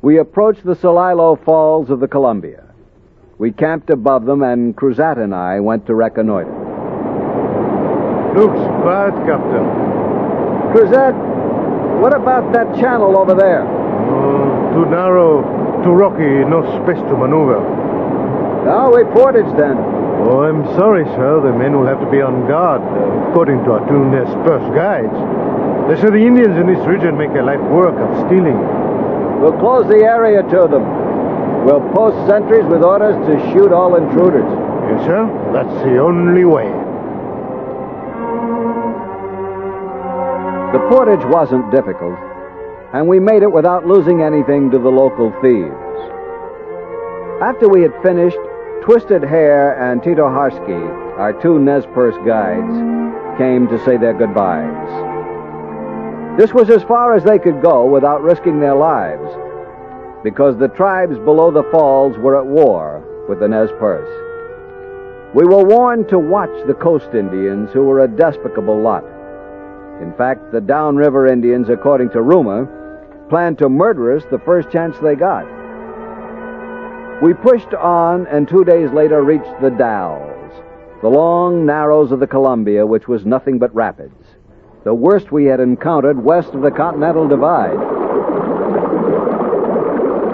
we 0.00 0.18
approached 0.18 0.64
the 0.64 0.74
Celilo 0.74 1.36
Falls 1.44 1.90
of 1.90 2.00
the 2.00 2.08
Columbia. 2.08 2.71
We 3.42 3.50
camped 3.50 3.90
above 3.90 4.24
them, 4.24 4.44
and 4.44 4.76
Cruzat 4.76 5.18
and 5.18 5.34
I 5.34 5.58
went 5.58 5.86
to 5.86 5.96
reconnoiter. 5.96 6.54
Looks 8.38 8.62
bad, 8.86 9.10
Captain. 9.26 9.66
Cruzat, 10.70 11.10
what 11.98 12.14
about 12.14 12.52
that 12.52 12.72
channel 12.78 13.18
over 13.18 13.34
there? 13.34 13.66
Oh, 13.66 14.70
too 14.78 14.86
narrow, 14.88 15.42
too 15.82 15.90
rocky, 15.90 16.46
no 16.46 16.62
space 16.86 17.02
to 17.10 17.16
maneuver. 17.18 17.58
Oh, 18.70 18.94
we 18.94 19.02
portage 19.10 19.50
then. 19.58 19.74
Oh, 20.22 20.46
I'm 20.46 20.62
sorry, 20.78 21.04
sir. 21.18 21.42
The 21.42 21.50
men 21.50 21.74
will 21.74 21.86
have 21.86 21.98
to 21.98 22.08
be 22.12 22.22
on 22.22 22.46
guard, 22.46 22.80
uh, 22.80 23.30
according 23.30 23.64
to 23.64 23.72
our 23.72 23.82
two 23.90 24.06
Perce 24.46 24.70
guides. 24.70 25.18
They 25.90 26.00
say 26.00 26.14
the 26.14 26.24
Indians 26.24 26.56
in 26.62 26.70
this 26.70 26.86
region 26.86 27.18
make 27.18 27.34
a 27.34 27.42
life 27.42 27.58
work 27.74 27.98
of 27.98 28.26
stealing. 28.28 28.54
We'll 29.42 29.58
close 29.58 29.88
the 29.88 30.06
area 30.06 30.44
to 30.44 30.68
them. 30.70 31.01
We'll 31.64 31.80
post 31.92 32.26
sentries 32.26 32.64
with 32.66 32.82
orders 32.82 33.14
to 33.26 33.52
shoot 33.52 33.72
all 33.72 33.94
intruders. 33.94 34.50
Yes, 34.90 35.06
sir. 35.06 35.50
That's 35.52 35.84
the 35.84 35.98
only 35.98 36.44
way. 36.44 36.68
The 40.72 40.80
portage 40.88 41.24
wasn't 41.26 41.70
difficult, 41.70 42.18
and 42.92 43.06
we 43.06 43.20
made 43.20 43.42
it 43.42 43.52
without 43.52 43.86
losing 43.86 44.22
anything 44.22 44.70
to 44.70 44.78
the 44.78 44.88
local 44.88 45.30
thieves. 45.40 45.72
After 47.42 47.68
we 47.68 47.82
had 47.82 47.92
finished, 48.02 48.38
Twisted 48.82 49.22
Hair 49.22 49.78
and 49.80 50.02
Tito 50.02 50.26
Harsky, 50.26 50.82
our 51.18 51.32
two 51.40 51.58
Nez 51.60 51.86
Perce 51.94 52.16
guides, 52.26 53.38
came 53.38 53.68
to 53.68 53.78
say 53.84 53.96
their 53.96 54.14
goodbyes. 54.14 54.88
This 56.38 56.52
was 56.52 56.70
as 56.70 56.82
far 56.82 57.14
as 57.14 57.22
they 57.22 57.38
could 57.38 57.62
go 57.62 57.84
without 57.84 58.22
risking 58.22 58.58
their 58.58 58.74
lives, 58.74 59.30
because 60.22 60.56
the 60.56 60.68
tribes 60.68 61.18
below 61.18 61.50
the 61.50 61.68
falls 61.70 62.16
were 62.18 62.38
at 62.38 62.46
war 62.46 63.04
with 63.28 63.40
the 63.40 63.48
Nez 63.48 63.70
Perce. 63.78 64.08
We 65.34 65.44
were 65.44 65.64
warned 65.64 66.08
to 66.10 66.18
watch 66.18 66.50
the 66.66 66.74
coast 66.74 67.14
Indians, 67.14 67.70
who 67.72 67.84
were 67.84 68.04
a 68.04 68.08
despicable 68.08 68.78
lot. 68.78 69.04
In 70.02 70.12
fact, 70.18 70.52
the 70.52 70.60
downriver 70.60 71.26
Indians, 71.26 71.68
according 71.68 72.10
to 72.10 72.22
rumor, 72.22 72.66
planned 73.30 73.58
to 73.58 73.68
murder 73.68 74.14
us 74.14 74.24
the 74.30 74.38
first 74.40 74.70
chance 74.70 74.96
they 74.98 75.14
got. 75.14 75.46
We 77.22 77.34
pushed 77.34 77.72
on 77.72 78.26
and 78.26 78.48
two 78.48 78.64
days 78.64 78.90
later 78.92 79.22
reached 79.22 79.60
the 79.62 79.70
Dalles, 79.70 80.52
the 81.00 81.08
long 81.08 81.64
narrows 81.64 82.12
of 82.12 82.20
the 82.20 82.26
Columbia, 82.26 82.86
which 82.86 83.08
was 83.08 83.24
nothing 83.24 83.58
but 83.58 83.74
rapids, 83.74 84.26
the 84.84 84.92
worst 84.92 85.32
we 85.32 85.46
had 85.46 85.60
encountered 85.60 86.22
west 86.22 86.52
of 86.52 86.62
the 86.62 86.70
Continental 86.70 87.28
Divide. 87.28 88.01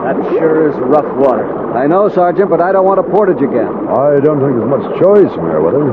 That 0.08 0.16
sure 0.40 0.72
is 0.72 0.74
rough 0.88 1.04
water. 1.20 1.44
I 1.76 1.86
know, 1.86 2.08
Sergeant, 2.08 2.48
but 2.48 2.62
I 2.62 2.72
don't 2.72 2.86
want 2.88 2.96
a 2.98 3.02
portage 3.04 3.44
again. 3.44 3.68
I 3.92 4.16
don't 4.24 4.40
think 4.40 4.56
there's 4.56 4.72
much 4.72 4.88
choice, 4.96 5.28
Meriwether. 5.36 5.84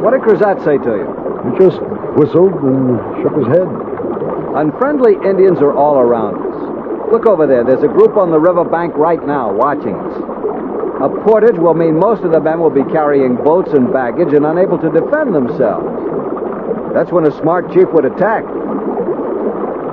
What 0.00 0.16
did 0.16 0.24
Cruzat 0.24 0.64
say 0.64 0.80
to 0.80 0.92
you? 0.96 1.04
He 1.44 1.50
just 1.60 1.76
whistled 2.16 2.56
and 2.64 2.96
shook 3.20 3.36
his 3.36 3.44
head. 3.52 3.68
Unfriendly 4.56 5.20
Indians 5.20 5.60
are 5.60 5.76
all 5.76 6.00
around 6.00 6.40
us. 6.40 7.12
Look 7.12 7.28
over 7.28 7.46
there. 7.46 7.62
There's 7.62 7.84
a 7.84 7.92
group 7.92 8.16
on 8.16 8.30
the 8.30 8.40
river 8.40 8.64
bank 8.64 8.96
right 8.96 9.20
now 9.20 9.52
watching 9.52 10.00
us. 10.00 10.16
A 11.04 11.12
portage 11.20 11.60
will 11.60 11.74
mean 11.74 12.00
most 12.00 12.24
of 12.24 12.32
the 12.32 12.40
men 12.40 12.56
will 12.58 12.72
be 12.72 12.88
carrying 12.88 13.36
boats 13.36 13.76
and 13.76 13.92
baggage 13.92 14.32
and 14.32 14.46
unable 14.46 14.78
to 14.78 14.88
defend 14.88 15.34
themselves. 15.34 15.84
That's 16.96 17.12
when 17.12 17.26
a 17.28 17.32
smart 17.36 17.68
chief 17.68 17.92
would 17.92 18.06
attack. 18.06 18.48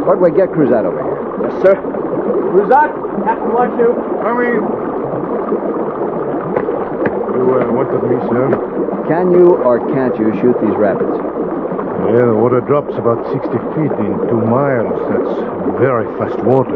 What'd 0.08 0.24
we 0.24 0.32
get 0.32 0.48
Cruzat 0.56 0.88
over 0.88 1.04
here? 1.04 1.20
Yes, 1.44 1.62
sir. 1.62 1.99
Cruzat, 2.50 2.90
Captain 3.24 3.54
wants 3.54 3.78
you. 3.78 3.94
Coming. 4.26 4.58
You 7.38 7.46
uh, 7.62 7.72
wanted 7.72 8.02
me, 8.10 8.18
sir? 8.26 8.50
Can 9.08 9.30
you 9.32 9.54
or 9.62 9.78
can't 9.94 10.18
you 10.18 10.34
shoot 10.42 10.58
these 10.60 10.74
rapids? 10.74 11.14
Yeah, 12.10 12.26
the 12.26 12.34
water 12.34 12.60
drops 12.62 12.96
about 12.98 13.22
60 13.30 13.54
feet 13.78 13.94
in 14.02 14.12
two 14.26 14.42
miles. 14.42 14.98
That's 15.14 15.34
very 15.78 16.10
fast 16.18 16.42
water. 16.42 16.74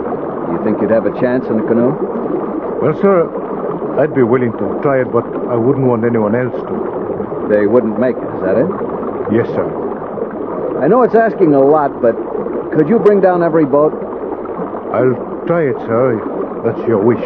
You 0.53 0.61
think 0.63 0.79
you'd 0.79 0.91
have 0.91 1.07
a 1.07 1.19
chance 1.19 1.45
in 1.47 1.59
a 1.59 1.65
canoe? 1.65 1.97
Well, 2.77 2.93
sir, 3.01 3.25
I'd 3.97 4.13
be 4.13 4.21
willing 4.21 4.51
to 4.53 4.65
try 4.83 5.01
it, 5.01 5.11
but 5.11 5.25
I 5.49 5.55
wouldn't 5.55 5.87
want 5.87 6.05
anyone 6.05 6.35
else 6.35 6.53
to. 6.53 7.49
They 7.49 7.65
wouldn't 7.65 7.99
make 7.99 8.15
it, 8.15 8.29
is 8.37 8.41
that 8.45 8.61
it? 8.61 8.69
Yes, 9.33 9.47
sir. 9.57 9.65
I 10.77 10.87
know 10.87 11.01
it's 11.01 11.15
asking 11.15 11.55
a 11.55 11.61
lot, 11.61 11.99
but 11.99 12.13
could 12.77 12.87
you 12.87 12.99
bring 12.99 13.21
down 13.21 13.41
every 13.41 13.65
boat? 13.65 13.93
I'll 14.93 15.32
try 15.45 15.63
it, 15.63 15.77
sir, 15.79 16.61
that's 16.63 16.87
your 16.87 17.03
wish. 17.03 17.23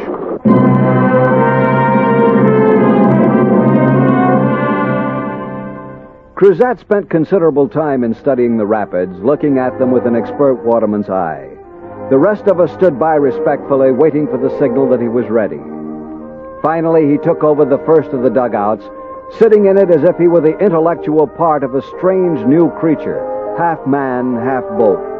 Cruzat 6.35 6.79
spent 6.79 7.09
considerable 7.09 7.67
time 7.67 8.03
in 8.03 8.13
studying 8.13 8.57
the 8.57 8.65
rapids, 8.65 9.17
looking 9.19 9.57
at 9.57 9.79
them 9.79 9.91
with 9.91 10.05
an 10.05 10.15
expert 10.15 10.53
waterman's 10.63 11.09
eye. 11.09 11.49
The 12.11 12.17
rest 12.17 12.45
of 12.45 12.59
us 12.59 12.71
stood 12.73 12.99
by 12.99 13.15
respectfully, 13.15 13.91
waiting 13.91 14.27
for 14.27 14.37
the 14.37 14.55
signal 14.59 14.87
that 14.89 15.01
he 15.01 15.07
was 15.07 15.25
ready. 15.29 15.59
Finally, 16.61 17.09
he 17.09 17.17
took 17.17 17.43
over 17.43 17.65
the 17.65 17.83
first 17.85 18.09
of 18.09 18.21
the 18.21 18.29
dugouts, 18.29 18.85
sitting 19.39 19.65
in 19.65 19.77
it 19.77 19.89
as 19.89 20.03
if 20.03 20.17
he 20.17 20.27
were 20.27 20.41
the 20.41 20.57
intellectual 20.59 21.27
part 21.27 21.63
of 21.63 21.75
a 21.75 21.81
strange 21.97 22.45
new 22.45 22.69
creature, 22.79 23.55
half 23.57 23.85
man, 23.87 24.35
half 24.35 24.63
boat. 24.77 25.16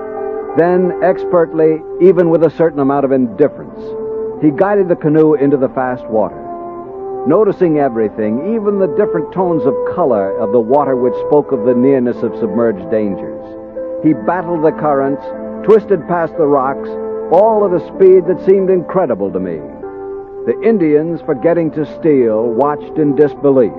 Then, 0.58 1.04
expertly, 1.04 1.84
even 2.02 2.32
with 2.32 2.44
a 2.44 2.50
certain 2.50 2.80
amount 2.80 3.06
of 3.06 3.12
indifference, 3.12 3.80
he 4.42 4.50
guided 4.50 4.90
the 4.90 4.96
canoe 4.96 5.36
into 5.36 5.56
the 5.56 5.70
fast 5.70 6.04
water. 6.08 6.44
Noticing 7.28 7.78
everything, 7.78 8.56
even 8.56 8.80
the 8.80 8.94
different 8.98 9.32
tones 9.32 9.64
of 9.66 9.76
color 9.94 10.36
of 10.40 10.52
the 10.52 10.60
water 10.60 10.96
which 10.96 11.14
spoke 11.28 11.52
of 11.52 11.66
the 11.66 11.76
nearness 11.76 12.18
of 12.24 12.36
submerged 12.40 12.90
dangers. 12.90 13.46
He 14.04 14.14
battled 14.14 14.66
the 14.66 14.72
currents, 14.72 15.22
twisted 15.64 16.08
past 16.08 16.36
the 16.38 16.48
rocks, 16.48 16.90
all 17.32 17.64
at 17.64 17.80
a 17.80 17.86
speed 17.94 18.26
that 18.26 18.44
seemed 18.44 18.72
incredible 18.72 19.32
to 19.32 19.40
me. 19.40 19.58
The 20.48 20.60
Indians, 20.64 21.22
forgetting 21.22 21.70
to 21.72 21.86
steal, 22.00 22.42
watched 22.48 22.98
in 22.98 23.16
disbelief. 23.16 23.74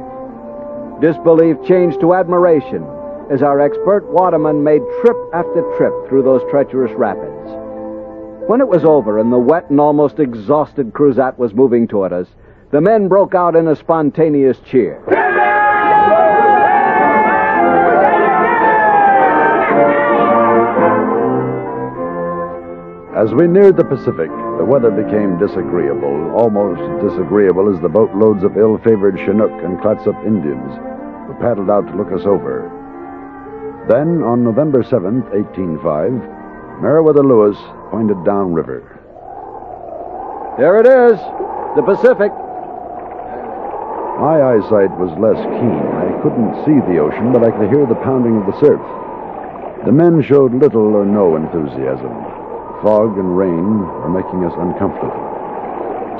Disbelief 1.00 1.56
changed 1.64 1.98
to 2.00 2.14
admiration 2.14 2.86
as 3.30 3.42
our 3.42 3.60
expert 3.60 4.06
waterman 4.08 4.64
made 4.64 4.82
trip 5.02 5.16
after 5.34 5.62
trip 5.76 5.92
through 6.08 6.22
those 6.22 6.42
treacherous 6.50 6.92
rapids. 6.92 7.34
When 8.48 8.60
it 8.62 8.68
was 8.68 8.84
over 8.84 9.18
and 9.18 9.30
the 9.30 9.38
wet 9.38 9.68
and 9.68 9.78
almost 9.78 10.18
exhausted 10.18 10.94
Cruzat 10.94 11.36
was 11.38 11.52
moving 11.52 11.86
toward 11.86 12.12
us, 12.14 12.26
the 12.70 12.80
men 12.80 13.08
broke 13.08 13.34
out 13.34 13.54
in 13.54 13.68
a 13.68 13.76
spontaneous 13.76 14.58
cheer. 14.60 15.02
As 23.14 23.34
we 23.34 23.46
neared 23.48 23.76
the 23.76 23.84
Pacific, 23.84 24.30
the 24.56 24.64
weather 24.64 24.90
became 24.90 25.38
disagreeable, 25.38 26.30
almost 26.30 26.80
disagreeable 27.04 27.74
as 27.74 27.82
the 27.82 27.88
boatloads 27.88 28.44
of 28.44 28.56
ill 28.56 28.78
favored 28.78 29.18
Chinook 29.18 29.52
and 29.62 29.80
Clatsop 29.82 30.16
Indians 30.24 30.72
who 31.26 31.34
paddled 31.34 31.68
out 31.68 31.86
to 31.88 31.96
look 31.96 32.12
us 32.12 32.24
over. 32.24 32.77
Then, 33.88 34.20
on 34.20 34.44
November 34.44 34.84
7th, 34.84 35.32
1805, 35.32 36.84
Meriwether 36.84 37.24
Lewis 37.24 37.56
pointed 37.88 38.20
downriver. 38.20 38.84
There 40.60 40.76
it 40.76 40.84
is, 40.84 41.16
the 41.72 41.80
Pacific. 41.80 42.28
My 44.20 44.44
eyesight 44.44 44.92
was 45.00 45.08
less 45.16 45.40
keen. 45.40 45.80
I 46.04 46.12
couldn't 46.20 46.68
see 46.68 46.76
the 46.84 47.00
ocean, 47.00 47.32
but 47.32 47.40
I 47.40 47.48
could 47.48 47.72
hear 47.72 47.88
the 47.88 47.96
pounding 48.04 48.36
of 48.36 48.44
the 48.44 48.60
surf. 48.60 48.84
The 49.88 49.96
men 49.96 50.20
showed 50.20 50.52
little 50.52 50.92
or 50.92 51.08
no 51.08 51.40
enthusiasm. 51.40 52.12
Fog 52.84 53.16
and 53.16 53.40
rain 53.40 53.88
were 54.04 54.12
making 54.12 54.44
us 54.44 54.52
uncomfortable. 54.60 55.24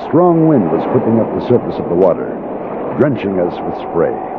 Strong 0.09 0.48
wind 0.48 0.72
was 0.72 0.88
whipping 0.96 1.20
up 1.20 1.28
the 1.37 1.44
surface 1.44 1.76
of 1.76 1.92
the 1.92 2.00
water, 2.00 2.33
drenching 2.96 3.37
us 3.44 3.52
with 3.61 3.76
spray. 3.92 4.38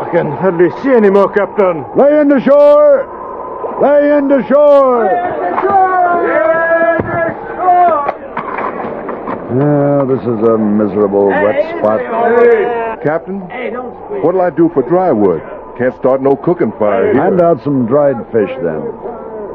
I 0.00 0.08
can 0.10 0.32
hardly 0.32 0.70
see 0.82 0.90
any 0.90 1.10
more, 1.10 1.30
Captain. 1.30 1.84
Lay 1.94 2.20
into 2.20 2.40
shore! 2.40 3.04
Lay 3.82 4.16
into 4.16 4.42
shore! 4.48 5.04
Lay 5.04 5.12
into 5.36 5.60
shore! 5.60 6.24
Lay 6.24 6.40
into 6.96 7.20
shore! 7.52 8.08
Yeah, 9.60 10.04
this 10.08 10.22
is 10.22 10.40
a 10.48 10.56
miserable 10.56 11.28
wet 11.28 11.78
spot. 11.78 12.00
Captain, 13.04 13.40
what'll 14.22 14.40
I 14.40 14.50
do 14.50 14.70
for 14.72 14.82
dry 14.88 15.12
wood? 15.12 15.42
Can't 15.76 15.94
start 15.96 16.22
no 16.22 16.34
cooking 16.34 16.72
fire 16.78 17.12
here. 17.12 17.22
Hand 17.22 17.40
out 17.40 17.62
some 17.62 17.86
dried 17.86 18.16
fish 18.32 18.50
then. 18.62 18.80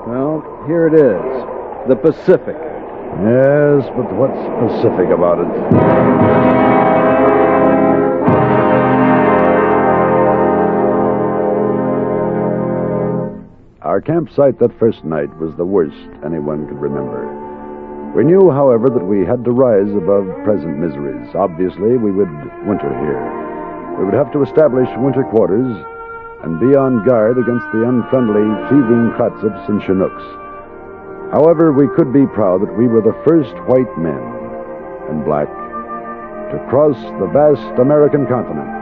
Well, 0.06 0.44
here 0.68 0.88
it 0.88 0.94
is 0.94 1.90
the 1.90 1.96
Pacific. 1.96 2.56
Yes, 2.56 3.90
but 3.96 4.14
what's 4.14 4.38
Pacific 4.62 5.10
about 5.10 5.40
it? 5.40 6.75
Our 13.96 14.02
campsite 14.02 14.60
that 14.60 14.78
first 14.78 15.06
night 15.06 15.32
was 15.40 15.56
the 15.56 15.64
worst 15.64 15.96
anyone 16.20 16.68
could 16.68 16.84
remember. 16.84 17.32
We 18.12 18.26
knew, 18.26 18.52
however, 18.52 18.90
that 18.90 19.08
we 19.08 19.24
had 19.24 19.46
to 19.46 19.56
rise 19.56 19.88
above 19.96 20.28
present 20.44 20.76
miseries. 20.76 21.32
Obviously, 21.34 21.96
we 21.96 22.12
would 22.12 22.28
winter 22.68 22.92
here. 22.92 23.24
We 23.96 24.04
would 24.04 24.14
have 24.14 24.34
to 24.34 24.44
establish 24.44 24.92
winter 25.00 25.24
quarters 25.24 25.72
and 26.44 26.60
be 26.60 26.76
on 26.76 27.08
guard 27.08 27.40
against 27.40 27.72
the 27.72 27.88
unfriendly, 27.88 28.44
thieving 28.68 29.16
Clatsops 29.16 29.64
and 29.72 29.80
Chinooks. 29.80 30.28
However, 31.32 31.72
we 31.72 31.88
could 31.96 32.12
be 32.12 32.28
proud 32.28 32.68
that 32.68 32.76
we 32.76 32.92
were 32.92 33.00
the 33.00 33.16
first 33.24 33.56
white 33.72 33.96
men 33.96 34.20
and 35.08 35.24
black 35.24 35.48
to 36.52 36.60
cross 36.68 37.00
the 37.24 37.32
vast 37.32 37.80
American 37.80 38.28
continent. 38.28 38.76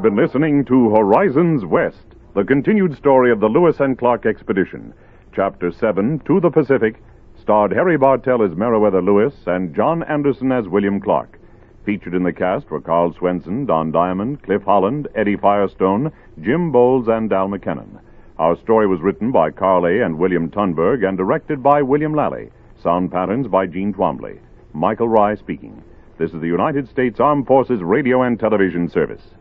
Have 0.00 0.14
been 0.14 0.24
listening 0.24 0.64
to 0.64 0.88
Horizons 0.94 1.66
West, 1.66 2.06
the 2.34 2.42
continued 2.42 2.96
story 2.96 3.30
of 3.30 3.38
the 3.38 3.48
Lewis 3.48 3.80
and 3.80 3.98
Clark 3.98 4.24
expedition. 4.24 4.94
Chapter 5.34 5.70
7, 5.70 6.20
To 6.20 6.40
the 6.40 6.48
Pacific, 6.48 7.02
starred 7.38 7.70
Harry 7.72 7.98
Bartell 7.98 8.42
as 8.42 8.56
Meriwether 8.56 9.02
Lewis 9.02 9.34
and 9.44 9.76
John 9.76 10.02
Anderson 10.04 10.52
as 10.52 10.66
William 10.68 11.02
Clark. 11.02 11.38
Featured 11.84 12.14
in 12.14 12.22
the 12.22 12.32
cast 12.32 12.70
were 12.70 12.80
Karl 12.80 13.12
Swenson, 13.12 13.66
Don 13.66 13.92
Diamond, 13.92 14.42
Cliff 14.42 14.62
Holland, 14.62 15.06
Eddie 15.14 15.36
Firestone, 15.36 16.10
Jim 16.40 16.72
Boles, 16.72 17.06
and 17.06 17.28
Dal 17.28 17.48
McKennon. 17.48 18.00
Our 18.38 18.56
story 18.56 18.86
was 18.86 19.02
written 19.02 19.32
by 19.32 19.50
Karl 19.50 19.84
A. 19.84 20.02
and 20.02 20.16
William 20.16 20.50
Tunberg 20.50 21.06
and 21.06 21.18
directed 21.18 21.62
by 21.62 21.82
William 21.82 22.14
Lally. 22.14 22.48
Sound 22.82 23.12
patterns 23.12 23.48
by 23.48 23.66
Gene 23.66 23.92
Twombly. 23.92 24.38
Michael 24.72 25.10
Rye 25.10 25.34
speaking. 25.34 25.84
This 26.16 26.32
is 26.32 26.40
the 26.40 26.46
United 26.46 26.88
States 26.88 27.20
Armed 27.20 27.46
Forces 27.46 27.82
Radio 27.82 28.22
and 28.22 28.40
Television 28.40 28.88
Service. 28.88 29.34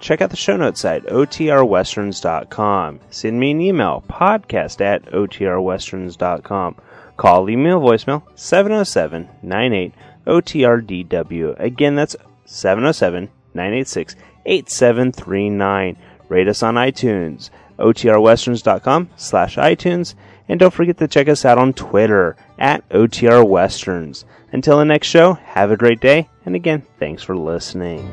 Check 0.00 0.22
out 0.22 0.30
the 0.30 0.36
show 0.36 0.56
notes 0.56 0.84
at 0.84 1.04
otrwesterns.com. 1.04 3.00
Send 3.10 3.38
me 3.38 3.50
an 3.50 3.60
email, 3.60 4.02
podcast 4.08 4.80
at 4.80 5.04
otrwesterns.com. 5.06 6.76
Call, 7.16 7.50
email, 7.50 7.80
voicemail, 7.80 8.22
707 8.34 9.28
98 9.42 9.92
OTRDW. 10.26 11.60
Again, 11.60 11.94
that's 11.94 12.16
707 12.46 13.28
986 13.54 14.16
8739. 14.46 15.96
Rate 16.28 16.48
us 16.48 16.62
on 16.62 16.76
iTunes, 16.76 17.50
otrwesterns.com 17.78 19.10
slash 19.16 19.56
iTunes. 19.56 20.14
And 20.48 20.58
don't 20.58 20.72
forget 20.72 20.98
to 20.98 21.08
check 21.08 21.28
us 21.28 21.44
out 21.44 21.58
on 21.58 21.74
Twitter 21.74 22.36
at 22.58 22.88
OTRWesterns. 22.88 24.24
Until 24.52 24.78
the 24.78 24.84
next 24.84 25.06
show, 25.08 25.34
have 25.34 25.70
a 25.70 25.76
great 25.76 26.00
day. 26.00 26.28
And 26.44 26.56
again, 26.56 26.82
thanks 26.98 27.22
for 27.22 27.36
listening. 27.36 28.12